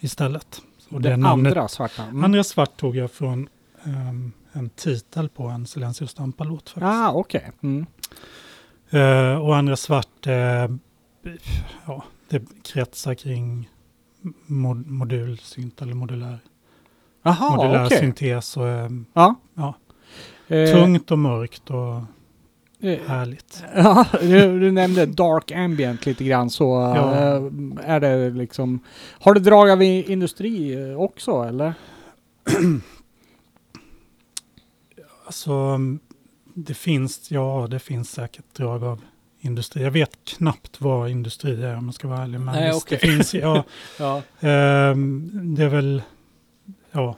[0.00, 0.62] istället.
[0.90, 2.02] Och det namnet- andra svarta.
[2.04, 2.24] Mm.
[2.24, 3.48] Andra Svart tog jag från
[3.84, 6.84] ehm, en titel på en Silencio Stampa-låt faktiskt.
[6.86, 7.50] Ah, okej.
[7.62, 7.86] Mm.
[8.90, 10.68] Eh, och Andra Svart, eh,
[11.86, 13.70] ja, det kretsar kring
[14.46, 16.38] mod modulsynt eller modulär,
[17.22, 17.98] Jaha, modulär okej.
[17.98, 19.34] syntes och eh, Ja.
[19.54, 19.74] Ja.
[20.48, 21.94] Eh, tungt och mörkt och
[22.88, 23.64] eh, härligt.
[23.74, 26.64] Ja, du, du nämnde dark ambient lite grann så
[26.96, 27.14] Ja.
[27.82, 28.80] är det liksom...
[29.20, 31.74] Har du drag av industri också eller?
[35.26, 35.78] Alltså,
[36.54, 39.00] det finns, ja, det finns säkert drag av
[39.44, 39.82] industri.
[39.82, 42.40] Jag vet knappt vad industri är om jag ska vara ärlig.
[42.40, 42.98] Men Nej, visst, okej.
[43.02, 43.64] det finns, ja,
[43.98, 44.22] Ja.
[44.40, 46.02] ehm, det är väl,
[46.92, 47.16] ja,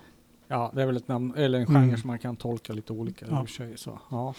[0.49, 1.97] Ja, det är väl ett namn, eller en genre Mm.
[1.97, 3.41] som man kan tolka lite olika Ja.
[3.41, 3.79] i och för sig.
[3.79, 4.35] Så, ja.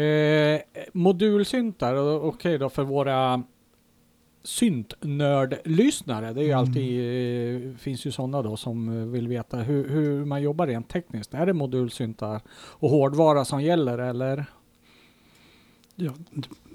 [0.00, 0.60] eh,
[0.92, 3.42] modulsyntar, okej då för våra
[4.42, 6.32] syntnördlyssnare.
[6.32, 6.58] Det är ju Mm.
[6.58, 10.88] alltid, eh, finns ju sådana då som eh, vill veta hur, hur man jobbar rent
[10.88, 11.34] tekniskt.
[11.34, 14.44] Är det modulsyntar och hårdvara som gäller eller?
[15.94, 16.12] ja,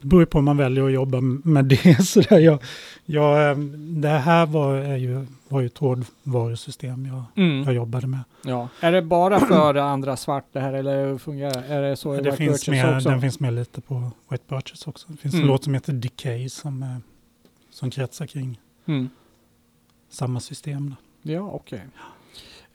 [0.05, 2.03] det beror på om man väljer att jobba med det.
[2.07, 2.59] Så där, jag,
[3.05, 7.23] jag, ehm, det här var, ju, var ju ett hårdvarusystem jag,
[7.65, 8.19] jag jobbade med.
[8.43, 8.69] Ja.
[8.79, 12.21] Är det bara för andra svart det här eller hur fungerar är det så i
[12.21, 13.09] det finns med, också?
[13.09, 15.07] den finns med lite på White Birches också.
[15.11, 15.43] Det finns Mm.
[15.43, 16.89] en låt som heter Decay som, eh,
[17.69, 19.09] som kretsar kring Mm.
[20.09, 20.95] samma system.
[21.21, 21.31] Då.
[21.33, 21.81] Ja, okej.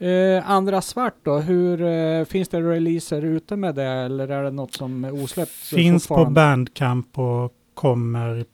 [0.08, 4.50] Eh, andra svart då, hur eh, finns det releaser ute med det eller är det
[4.50, 6.24] något som är osläppt Finns på?
[6.24, 8.44] Bandcamp och kommer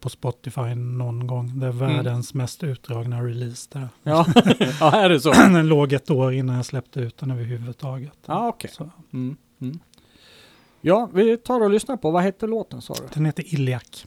[0.00, 1.58] på Spotify någon gång.
[1.60, 1.78] Det är Mm.
[1.96, 3.88] världens mest utdragna release där.
[4.02, 4.26] Ja.
[4.80, 5.32] ja, är det så?
[5.32, 8.18] den låg ett år innan jag släppte ut den överhuvudtaget.
[8.26, 8.70] Ja, okej.
[8.74, 9.36] Så, Mm.
[9.60, 9.78] Mm.
[10.80, 13.02] Ja, vi tar och lyssnar på, vad hette låten sa du?
[13.14, 14.06] den heter Iliak.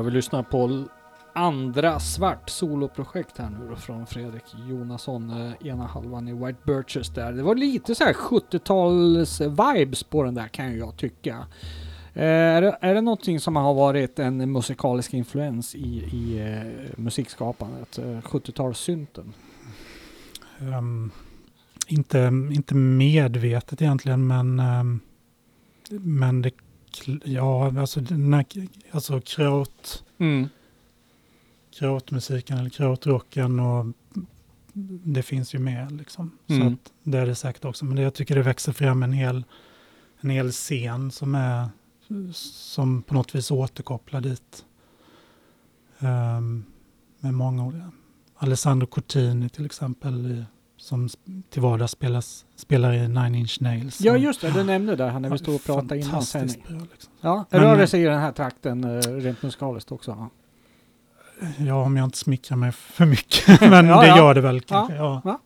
[0.00, 0.84] Jag vill lyssna på
[1.32, 7.08] andra svart soloprojekt här nu då från Fredrik Jonasson, eh, ena halvan i White Birches
[7.08, 7.32] där.
[7.32, 11.46] Det var lite så här 70-tals vibes på den där kan ju jag tycka.
[12.14, 16.98] Eh, är, det, är det någonting som har varit en musikalisk influens i, i eh,
[16.98, 17.98] musikskapandet?
[17.98, 19.32] 70-talssynten?
[20.60, 21.10] Um, ehm,
[21.86, 22.18] inte,
[22.52, 25.00] inte medvetet egentligen, men, um,
[25.90, 26.50] men det,
[27.24, 28.44] ja, alltså, den här,
[28.90, 30.48] alltså kraut, Mm.
[31.70, 33.86] krautmusiken eller krautrocken och
[35.04, 36.30] det finns ju med liksom.
[36.46, 36.66] Så Mm.
[36.74, 37.84] att det är det säkert också.
[37.84, 39.44] Men det, jag tycker det växer fram en hel,
[40.20, 41.68] en hel scen som är
[42.32, 44.64] som på något vis återkopplar dit.
[45.98, 46.64] Ehm,
[47.20, 47.90] med många olika.
[48.36, 50.44] Alessandro Cortini till exempel i,
[50.80, 51.08] som
[51.50, 54.00] till vardags spelas, spelar i Nine Inch Nails.
[54.00, 56.64] Ja just det, du nämnde det här när vi stod och pratade innan sändning.
[56.68, 57.12] bra, liksom.
[57.20, 60.10] Ja, rör det sig i den här trakten eh, rent musikaliskt också?
[60.10, 60.30] Ja.
[61.58, 63.60] Ja, om jag inte smickrar mig för mycket.
[63.70, 64.16] Men Ja, det ja.
[64.16, 64.94] gör det väl kanske.
[64.94, 65.40] Ja.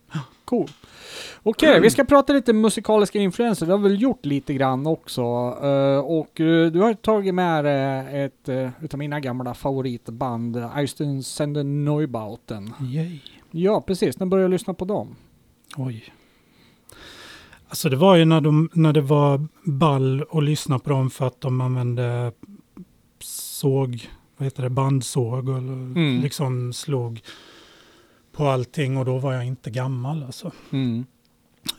[0.45, 0.69] Cool.
[1.43, 3.65] Okej, vi ska prata lite musikaliska influenser.
[3.65, 5.21] Det har vi väl gjort lite grann också.
[5.63, 10.77] Eh, och eh, du har tagit med eh, ett uh, utav mina gamla favoritband, uh,
[10.77, 12.73] Eisten Sender Neubauten.
[12.81, 13.19] Yay.
[13.51, 14.19] Ja, precis.
[14.19, 15.15] När började jag lyssna på dem?
[15.75, 16.13] Oj.
[17.67, 21.27] Alltså det var ju när, de, när det var ball att lyssna på dem för
[21.27, 22.31] att de använde
[23.19, 26.21] såg, vad heter det, bandsåg och Mm.
[26.21, 27.21] liksom slog
[28.31, 30.51] på allting och då var jag inte gammal alltså.
[30.71, 31.05] Mm.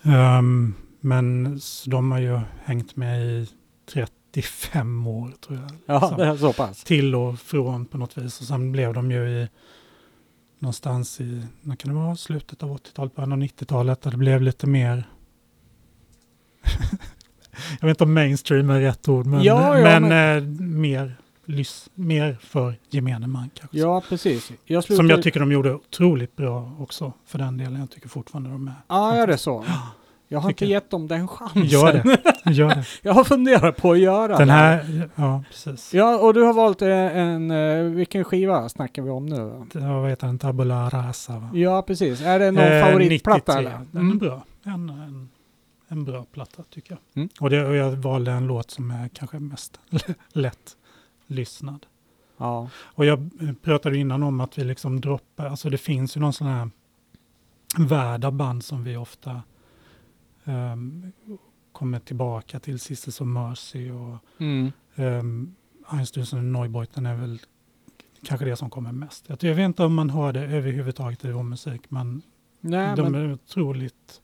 [0.03, 3.49] Ehm, men de har ju hängt med i
[3.93, 5.71] 35 år tror jag.
[5.87, 6.19] Ja, liksom.
[6.19, 6.85] det är så pass.
[6.85, 8.41] Till och från på något vis.
[8.41, 9.49] Och sen blev de ju i
[10.59, 14.43] någonstans i, när kan det vara, slutet av 80-talet, början av 90-talet, där det blev
[14.43, 15.09] lite mer
[17.81, 21.91] jag vet inte om mainstream är rätt ord, men, Ja, ja, men, Eh, mer, lys,
[21.95, 23.79] mer för gemene man kanske.
[23.79, 24.53] Ja, precis.
[24.65, 25.09] Jag Som slutade...
[25.09, 27.81] jag tycker de gjorde otroligt bra också, för den delen.
[27.81, 28.75] Jag tycker fortfarande de är.
[28.89, 29.65] Ja, är det så?
[30.29, 31.65] Jag har inte gett dem den chansen.
[31.65, 32.21] Gör det.
[32.53, 32.85] Gör det.
[33.03, 34.55] Jag har funderat på att göra Den det.
[34.55, 35.95] här, ja precis.
[35.95, 39.39] Ja, och du har valt eh, en, eh, vilken skiva snackar vi om nu?
[39.81, 40.39] Var, vad heter den?
[40.39, 41.51] Tabula rasa va?
[41.55, 42.21] Ja, precis.
[42.23, 43.59] Är det någon Eh, favoritplatta 93.
[43.59, 43.71] eller?
[43.93, 44.19] Den är Mm.
[44.19, 44.45] bra.
[44.65, 45.29] En, en,
[45.89, 46.99] en bra platta tycker jag.
[47.23, 47.29] Mm.
[47.41, 49.81] Och, det, och jag valde en låt som är kanske mest
[50.33, 50.77] lätt
[51.27, 51.87] lyssnad.
[52.39, 52.69] Ja.
[52.83, 56.33] Och jag eh, pratade innan om att vi liksom droppar, alltså det finns ju någon
[56.33, 56.71] sån här
[57.79, 59.43] värld av band som vi ofta
[60.47, 61.13] ehm,
[61.73, 64.73] kommer tillbaka till, Sisters of Mercy och Mm.
[64.95, 65.55] ehm,
[65.89, 67.41] Einstürzen och Neubeuten är väl
[68.23, 69.25] kanske det som kommer mest.
[69.29, 72.23] Jag, jag vet inte om man hör det överhuvudtaget i vår musik, men
[72.61, 74.21] Nej, de men, är otroligt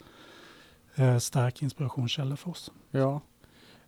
[0.94, 2.72] eh, stark inspirationskälla för oss.
[2.90, 3.20] ja.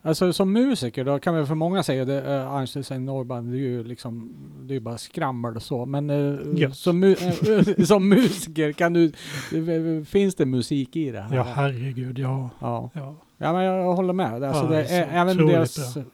[0.07, 3.61] Alltså som musiker då kan väl för många säga det, uh, Einstein Norrband, det är
[3.61, 4.33] ju liksom,
[4.63, 6.71] det är bara skrammel och så, men eh, Ja.
[6.71, 9.13] som, mu- eh, som musiker kan du,
[10.05, 11.37] finns det musik i det här?
[11.37, 12.51] Ja, herregud, ja.
[12.61, 12.91] ja.
[12.95, 13.17] ja.
[13.39, 14.43] Ja men jag håller med.
[14.45, 16.05] Alltså Ja, det är även deras bra.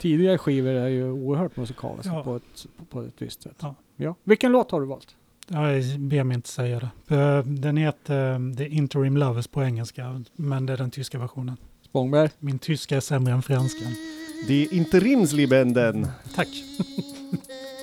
[0.00, 2.22] tidigare skivor är ju oerhört musikaliska Ja.
[2.22, 3.56] på, ett, på ett visst sätt.
[3.60, 3.74] Ja.
[3.96, 4.14] Ja.
[4.24, 5.16] Vilken låt har du valt?
[5.48, 7.16] Jag ber mig inte säga det.
[7.16, 11.56] Eh, Den heter eh, The Interim Lovers på engelska, men det är den tyska versionen.
[11.96, 12.30] Spångberg?
[12.38, 13.94] Min tyska är sämre än franskan.
[14.48, 16.08] Det är interimslibenden.
[16.34, 16.48] Tack.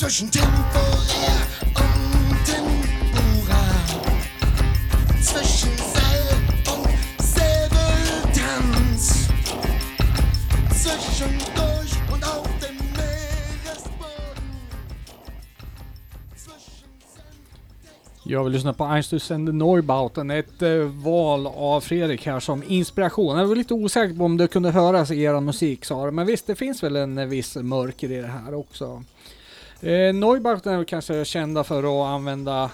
[0.00, 1.40] zwischen temporär
[1.74, 3.64] und Tempura.
[5.22, 6.26] zwischen Seil
[6.74, 6.88] und
[7.22, 9.04] Säbeltanz,
[10.70, 14.44] zwischendurch und auf dem Meeresboden.
[16.34, 16.88] Zwischen
[18.24, 22.62] Jag vill lyssna på Einstein and the Neubauten, ett eh, val av Fredrik här som
[22.62, 23.38] inspiration.
[23.38, 26.26] Jag var lite osäker på om det kunde höras i er musik sa du, men
[26.26, 29.04] visst det finns väl en eh, viss mörker i det här också.
[29.82, 32.70] Eh, Neubauten är kanske kända för att använda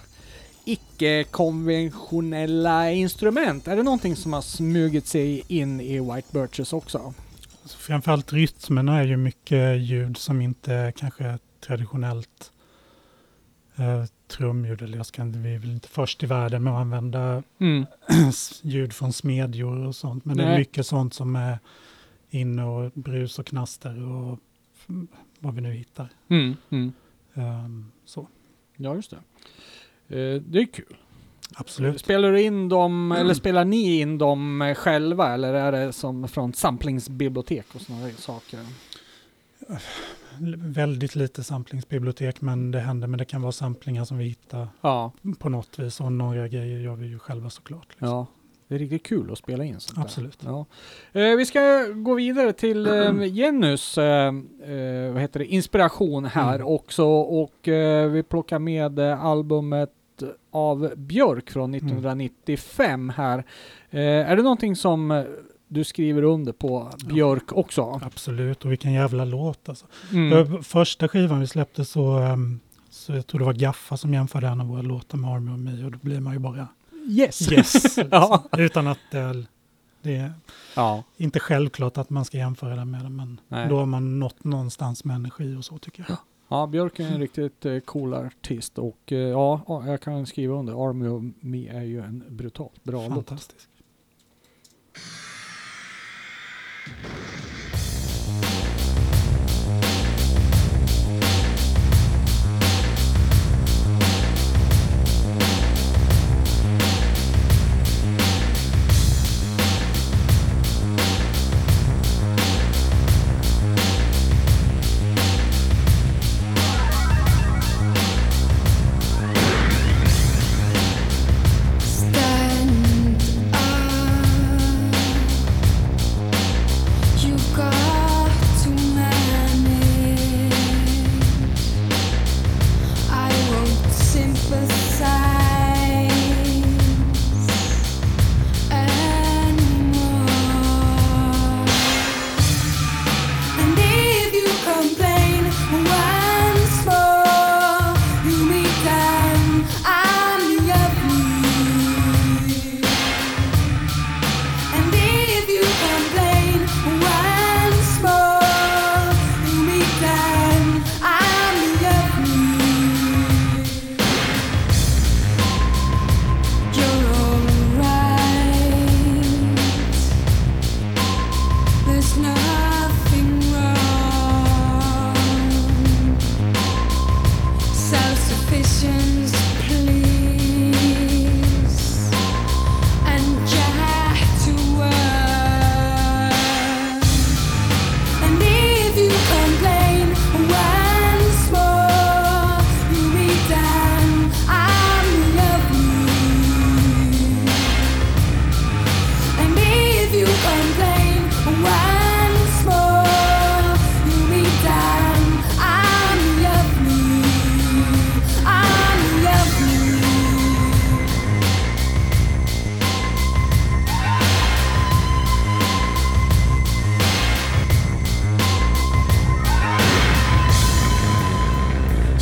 [0.64, 3.68] icke-konventionella instrument.
[3.68, 7.14] Är det någonting som har smugit sig in i White Birches också?
[7.64, 12.52] Så framförallt rytmerna är ju mycket ljud som inte är kanske traditionellt
[13.76, 14.82] eh, trumljud.
[14.82, 17.86] Eller jag ska, vi är väl inte först i världen med att använda Mm.
[18.62, 20.24] ljud från smedjor och sånt.
[20.24, 20.54] Men det Nej.
[20.54, 21.58] är mycket sånt som är
[22.30, 24.38] inne och brus och knaster och
[25.40, 26.08] vad vi nu hittar.
[26.28, 26.56] Mm.
[26.70, 26.92] Mm.
[27.34, 28.28] Ehm, så,
[28.76, 29.16] Ja, just det.
[30.18, 30.96] Eh, det är kul.
[31.54, 32.00] absolut.
[32.00, 36.52] Spelar du in dem, eller spelar ni in dem själva, eller är det som från
[36.52, 38.60] samplingsbibliotek och sådana saker?
[40.58, 43.08] Väldigt lite samplingsbibliotek, men det händer.
[43.08, 46.00] Men det kan vara samplingar som vi hittar Ja, på något vis.
[46.00, 47.86] Och några grejer gör vi ju själva såklart.
[47.88, 48.08] Liksom.
[48.08, 48.26] ja.
[48.68, 50.02] Det är riktigt kul att spela in sånt där.
[50.02, 50.38] Absolut.
[50.44, 50.66] Ja.
[51.12, 56.54] Eh, vi ska gå vidare till eh, Jennys eh, eh, vad heter det, inspiration här
[56.54, 56.66] Mm.
[56.66, 59.90] också och eh, vi plockar med eh, albumet
[60.50, 63.38] av Björk från 1995 här.
[63.90, 65.24] Eh, är det någonting som
[65.68, 68.00] du skriver under på Björk också?
[68.04, 69.86] Absolut, och vilken jävla låt alltså.
[70.12, 70.46] Mm.
[70.46, 72.60] För Första skivan vi släppte så, ehm,
[72.90, 75.58] så jag tror det var Gaffa som jämförde en av våra låtar med Army och
[75.58, 76.68] Me och då blir man ju bara
[77.08, 77.52] Yes!
[77.52, 77.98] yes.
[78.10, 78.44] ja.
[78.58, 79.46] Utan att det,
[80.02, 80.32] det är
[80.74, 81.04] ja.
[81.16, 83.68] inte självklart att man ska jämföra den med den, men Nej.
[83.68, 86.18] då har man nått någonstans med energi och så tycker jag.
[86.48, 90.54] Ja, Björk är en riktigt eh, cool artist och eh, ja, ja, jag kan skriva
[90.54, 90.88] under.
[90.88, 93.14] Army of Me är ju en brutalt bra låt.
[93.14, 93.68] Fantastiskt.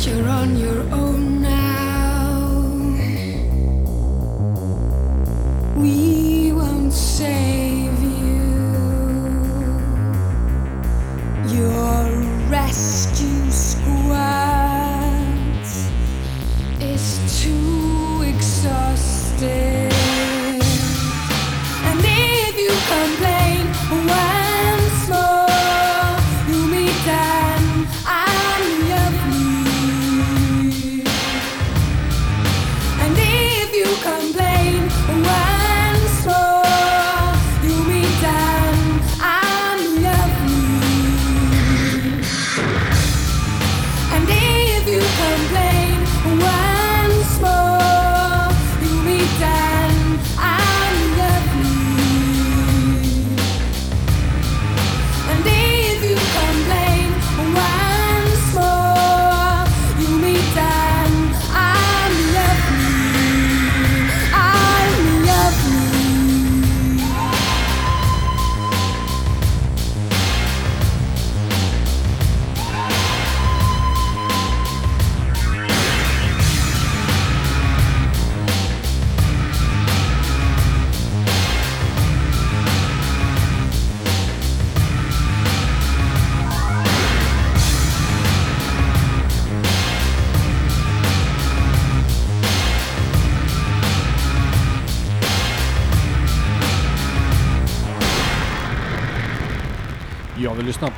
[0.07, 1.04] you're on your own.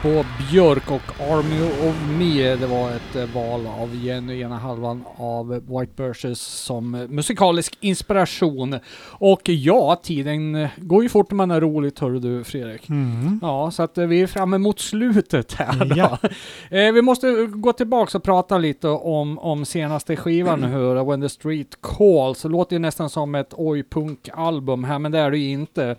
[0.02, 2.56] På Björk och Army of Me.
[2.56, 8.80] Det var ett eh, val av Jenny, ena halvan av White Birches som musikalisk inspiration.
[9.00, 12.90] Och ja, tiden går ju fort när man har roligt, hör du Fredrik.
[12.90, 13.40] Mm.
[13.42, 15.96] Ja, så att eh, vi är framme mot slutet här då.
[15.96, 16.18] Ja.
[16.70, 21.22] Eh, vi måste gå tillbaka och prata lite om, om senaste skivan nu, hur When
[21.22, 22.42] the Street Calls.
[22.42, 25.96] Det låter ju nästan som ett oj-punk-album här, men det är det ju inte.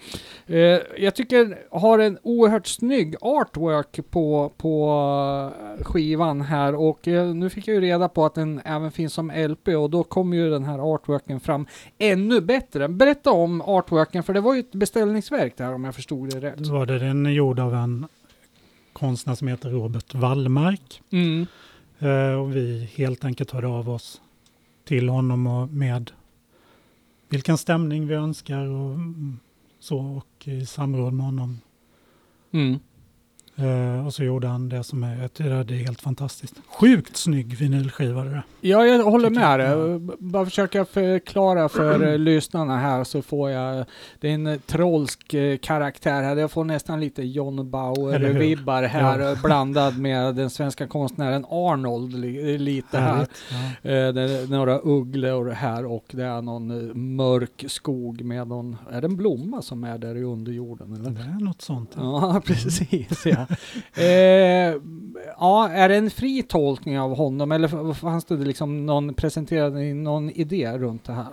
[0.46, 0.58] Eh,
[0.98, 7.68] jag tycker har en oerhört snygg artwork på, på skivan här och eh, nu fick
[7.68, 10.64] jag ju reda på att den även finns som LP och då kommer ju den
[10.64, 11.66] här artworken fram
[11.98, 12.88] ännu bättre.
[12.88, 16.58] Berätta om artworken, för det var ju ett beställningsverk där om jag förstod det rätt.
[16.58, 18.06] Då var det den är gjord av en
[18.92, 21.02] konstnär som heter Robert Wallmark.
[21.10, 21.46] Mm.
[21.98, 24.20] Eh, och vi helt enkelt hörde av oss
[24.84, 26.10] till honom och med
[27.28, 28.98] vilken stämning vi önskar och
[29.80, 31.60] så och i samråd med honom.
[32.52, 32.78] Mm.
[33.58, 36.54] Eh, och så gjorde han det som är, jag tycker det är helt fantastiskt.
[36.80, 38.42] Sjukt snygg vinylskiva det.
[38.60, 39.98] Ja, jag håller med dig.
[40.18, 43.84] Bara försöka förklara för eh, lyssnarna här så får jag,
[44.20, 46.36] det är en trollsk eh, karaktär här.
[46.36, 47.70] Jag får nästan lite John?
[47.70, 49.36] Bauer-vibbar här Ja.
[49.44, 53.26] blandad med den svenska konstnären Arnold li- lite här.
[53.50, 53.90] Ja.
[53.90, 56.66] Eh, det är några ugglor här och det är någon
[57.16, 61.10] mörk skog med någon, är det en blomma som är där i underjorden eller?
[61.10, 61.90] Det är något sånt.
[61.96, 62.32] Ja.
[62.34, 63.26] Ja, precis.
[63.26, 63.46] Ja.
[63.94, 64.80] eh,
[65.38, 70.30] ja, är det en fri tolkning av honom eller fanns det liksom någon, presenterade någon
[70.30, 71.26] idé runt det här?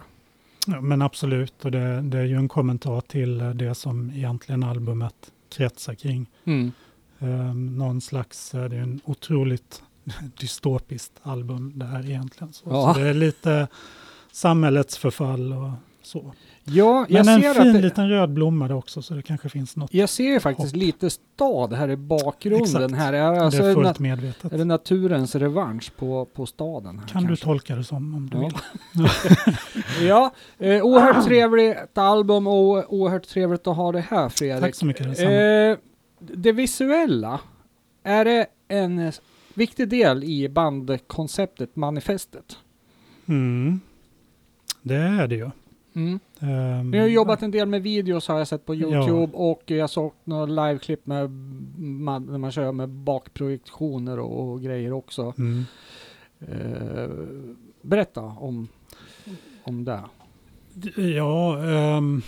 [0.68, 4.64] Ja, Men absolut, och det, det är ju en kommentar till eh, det som egentligen
[4.64, 6.30] albumet kretsar kring.
[6.46, 6.72] Mm.
[7.20, 9.84] Um, någon slags, eh, det är en otroligt
[10.40, 12.54] dystopiskt album det här egentligen.
[12.54, 12.94] Så, Ja.
[12.94, 13.68] så det är lite
[14.32, 15.70] samhällets förfall och
[16.02, 16.34] så.
[16.68, 19.22] Ja, jag Men en ser fin att det, liten röd blomma där också, så det
[19.22, 19.94] kanske finns något.
[19.94, 20.82] jag ser faktiskt Hopp.
[20.84, 22.96] lite stad här i bakgrunden Exakt.
[22.96, 23.14] här.
[23.14, 24.54] Är, alltså, det är fullt medvetet.
[24.54, 27.00] är det naturens revansch på, på staden?
[27.00, 27.46] Här, kan du kanske?
[27.46, 28.44] tolka det som om du Ja.
[28.94, 29.08] vill.
[30.08, 34.62] Ja, eh, oerhört trevligt album och oerhört trevligt att ha det här Fredrik.
[34.64, 35.20] Tack så mycket.
[35.20, 35.78] Eh,
[36.20, 37.40] det visuella,
[38.04, 39.12] är det en
[39.54, 42.58] viktig del i bandkonceptet, manifestet?
[43.26, 43.80] Mm.
[44.82, 45.50] Det är det ju.
[45.96, 46.20] Mm.
[46.40, 48.88] Um, Ni har jobbat en del med videos har jag sett på Ja.
[48.88, 51.30] Youtube och jag såg några liveklipp med
[51.78, 55.34] man, när man kör med bakprojektioner och, och grejer också.
[55.38, 55.64] Mm.
[56.40, 57.10] Eh,
[57.82, 58.68] berätta om,
[59.64, 60.00] om det.
[61.16, 62.22] Ja, ehm,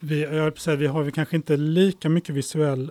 [0.00, 2.90] vi, jag säga, vi har väl kanske inte lika mycket visuell,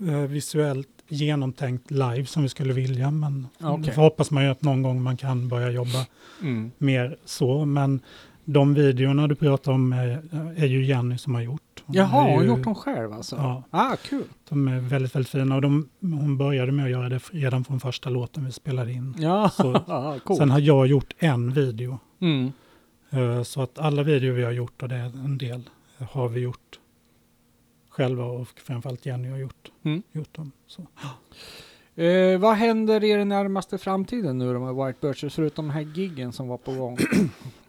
[0.00, 3.84] eh, visuellt genomtänkt live som vi skulle vilja, men Okej.
[3.86, 6.06] det hoppas man ju att någon gång man kan börja jobba
[6.42, 6.70] Mm.
[6.78, 7.64] mer så.
[7.64, 8.00] Men
[8.52, 10.22] de videorna du pratar om är,
[10.56, 11.82] är ju Jenny som har gjort.
[11.86, 13.36] Hon Jaha, hon har gjort dem själv alltså?
[13.36, 13.62] Ja.
[13.70, 14.24] Ah, kul.
[14.48, 17.80] De är väldigt, väldigt fina och de, hon började med att göra det redan från
[17.80, 19.14] första låten vi spelade in.
[19.18, 20.14] Ja, Så-.
[20.36, 22.52] Sen har jag gjort en video Mm.
[23.10, 25.62] Eh, Så att alla videor vi har gjort, och det är en del,
[26.10, 26.78] har vi gjort
[27.90, 30.02] själva och framförallt Jenny har gjort, Mm.
[30.12, 30.52] gjort dem.
[30.66, 30.86] Så.
[32.02, 35.80] Eh, vad händer i den närmaste framtiden nu då med White Birches, förutom de här
[35.80, 36.98] giggen som var på gång?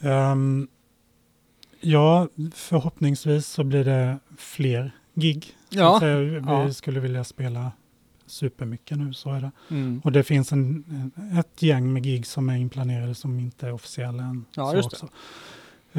[0.00, 0.68] Ehm,
[1.80, 5.46] ja, förhoppningsvis så blir det fler gig.
[5.68, 6.00] Ja.
[6.00, 6.16] säga.
[6.16, 6.72] Vi Ja.
[6.72, 7.72] skulle vilja spela
[8.26, 9.50] supermycket nu, så är det.
[9.70, 10.00] Mm.
[10.04, 10.84] Och det finns en,
[11.38, 14.44] ett gäng med gig som är inplanerade som inte är officiella än.
[14.54, 14.96] Ja, så just det.
[14.96, 15.08] också.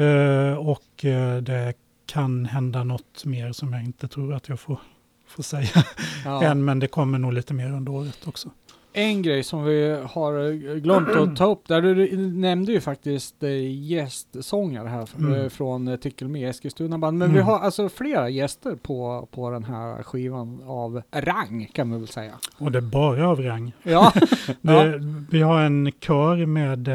[0.02, 1.74] Eh, och eh, det
[2.06, 4.78] kan hända något mer som jag inte tror att jag får,
[5.26, 5.84] får säga
[6.24, 6.42] Ja.
[6.50, 8.50] än, men det kommer nog lite mer under året också.
[8.94, 13.42] En grej som vi har eh, glömt att ta upp där, du nämnde ju faktiskt
[13.42, 13.50] eh,
[13.82, 15.34] gästsångare här Mm.
[15.34, 17.18] eh, från eh, Tyckel med Eskilstuna band.
[17.18, 17.46] Men vi Mm.
[17.46, 22.32] har alltså flera gäster på, på den här skivan av rang kan man väl säga.
[22.58, 23.72] Och det är bara av rang.
[23.82, 24.12] Ja,
[24.60, 24.98] Det,
[25.30, 26.88] Vi har en kör med,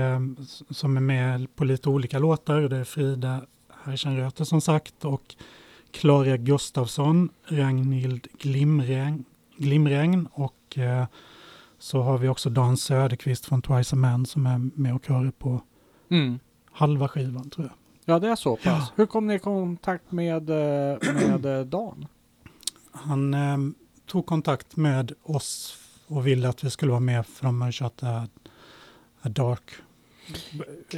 [0.70, 2.62] som är med på lite olika låtar.
[2.62, 3.42] Det är Frida
[3.84, 5.36] Hersenröter som sagt och
[5.92, 9.26] Klara Gustafsson, Ragnhild Glimregn,
[9.58, 10.78] Glimregn och
[11.88, 15.32] så har vi också Dan Söderqvist från Twice a Man som är med och körar
[15.32, 15.62] på
[16.12, 16.40] mm.
[16.72, 17.76] halva skivan tror jag.
[18.16, 18.92] ja det är så pass.
[18.96, 20.98] Hur kom ni i kontakt med, eh,
[21.30, 22.08] med eh, Dan?
[22.92, 23.58] Han eh,
[24.08, 25.78] tog kontakt med oss
[26.08, 28.28] och ville att vi skulle vara med för de har kört a
[29.24, 29.72] Dark.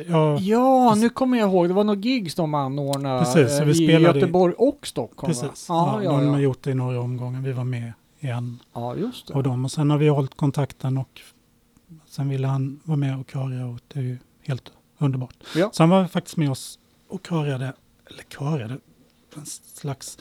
[0.08, 1.68] Ja, Ja, nu kommer jag ihåg.
[1.68, 4.88] Det var några gigs de anordnade Precis, så eh, vi i spelade i- Göteborg och
[4.88, 5.34] Stockholm.
[5.34, 5.42] va?
[5.42, 5.66] precis.
[5.70, 6.40] Ja, Ja, de ja, har ja.
[6.44, 7.42] gjort det i några omgångar.
[7.42, 9.34] Vi var med en ja, just det.
[9.34, 9.66] av dem.
[9.66, 11.22] Och sen har vi hållit kontakten och
[12.06, 15.36] sen ville han vara med och köra och det är ju helt underbart.
[15.56, 15.70] Ja.
[15.74, 17.74] Så han var faktiskt med oss och körade,
[18.10, 18.78] eller körade,
[19.36, 20.18] en slags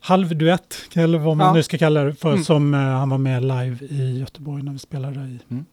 [0.00, 1.52] halvduett, eller vad man Ja.
[1.52, 2.44] nu ska kalla det för, Mm.
[2.44, 5.64] som eh, han var med live i Göteborg när vi spelade i, Mm.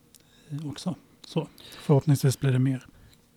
[0.49, 0.95] i också.
[1.27, 1.47] Så
[1.81, 2.87] förhoppningsvis blir det mer.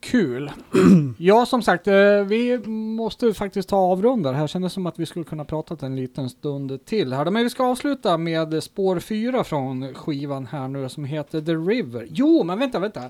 [0.01, 0.51] Kul.
[1.19, 1.95] ja, som sagt, eh,
[2.27, 4.47] vi måste faktiskt ta avrunda det här.
[4.47, 7.31] Kändes som att vi skulle kunna prata en liten stund till här.
[7.31, 12.07] Men vi ska avsluta med spår 4 från skivan här nu som heter The River.
[12.11, 13.03] Jo, men vänta, vänta.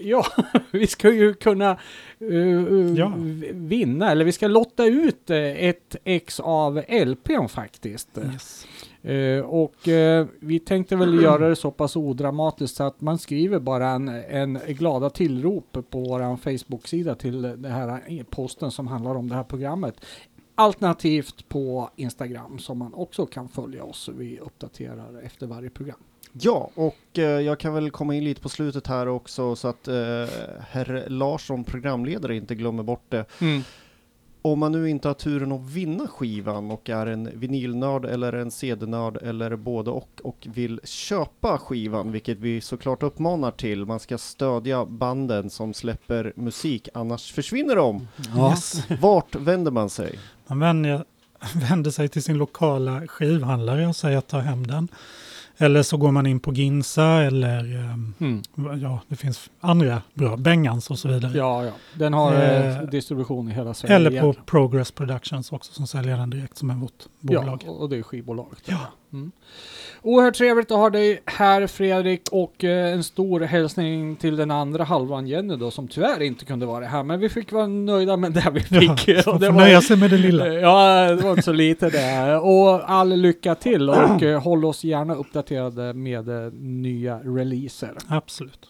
[0.00, 0.26] Ja,
[0.70, 1.70] vi ska ju kunna
[2.20, 3.12] eh, Ja.
[3.52, 8.08] vinna, eller vi ska lotta ut ett ex av LPn faktiskt.
[8.32, 8.66] Yes.
[9.02, 13.58] Eh, och eh, vi tänkte väl göra det så pass odramatiskt så att man skriver
[13.58, 19.28] bara en, en glada tillrop på vår Facebook-sida till den här posten som handlar om
[19.28, 19.94] det här programmet.
[20.54, 24.10] Alternativt på Instagram som man också kan följa oss.
[24.16, 25.98] Vi uppdaterar efter varje program.
[26.32, 29.88] Ja, och eh, jag kan väl komma in lite på slutet här också så att
[29.88, 29.94] eh,
[30.68, 33.24] herr Larsson, programledare, inte glömmer bort det.
[34.42, 38.50] Om man nu inte har turen att vinna skivan och är en vinylnörd eller en
[38.50, 43.86] CD-nörd eller både och och vill köpa skivan, vilket vi såklart uppmanar till.
[43.86, 48.08] Man ska stödja banden som släpper musik, annars försvinner de.
[48.36, 48.82] Yes.
[49.00, 50.18] Vart vänder man sig?
[50.46, 51.04] Man vänder,
[51.70, 54.88] vänder sig till sin lokala skivhandlare och säger att ta hem den.
[55.62, 58.42] Eller så går man in på Ginsa eller ehm, Mm.
[58.82, 61.32] ja, det finns andra bra, Bengans och så vidare.
[61.38, 61.72] Ja, ja.
[61.94, 63.94] Den har eh, Eh, distribution i hela Sverige.
[63.96, 64.32] Eller på.
[64.46, 67.62] Progress Productions också som säljer den direkt som är vårt bolag.
[67.66, 68.62] Ja, och det är skivbolaget.
[68.64, 68.78] Ja.
[69.12, 69.32] Mm.
[70.02, 74.84] Oerhört trevligt att ha dig här Fredrik och eh, en stor hälsning till den andra
[74.84, 77.02] halvan Jenny då som tyvärr inte kunde vara här.
[77.02, 79.26] Men vi fick vara nöjda med det vi Ja, fick.
[79.26, 80.46] man Och det var- nöja sig med det lilla.
[80.48, 82.36] Ja, det var inte så lite det.
[82.36, 87.94] Och all lycka till och eh, håll oss gärna uppdaterade med eh, nya releaser.
[88.08, 88.66] Absolut.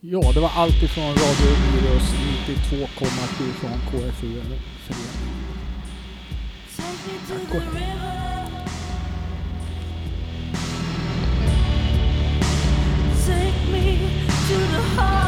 [0.00, 2.12] Ja, det var allt ifrån Radio Virus
[2.72, 4.26] 92,7 från KFU.
[7.28, 8.21] to the river.
[14.52, 15.22] to the heart.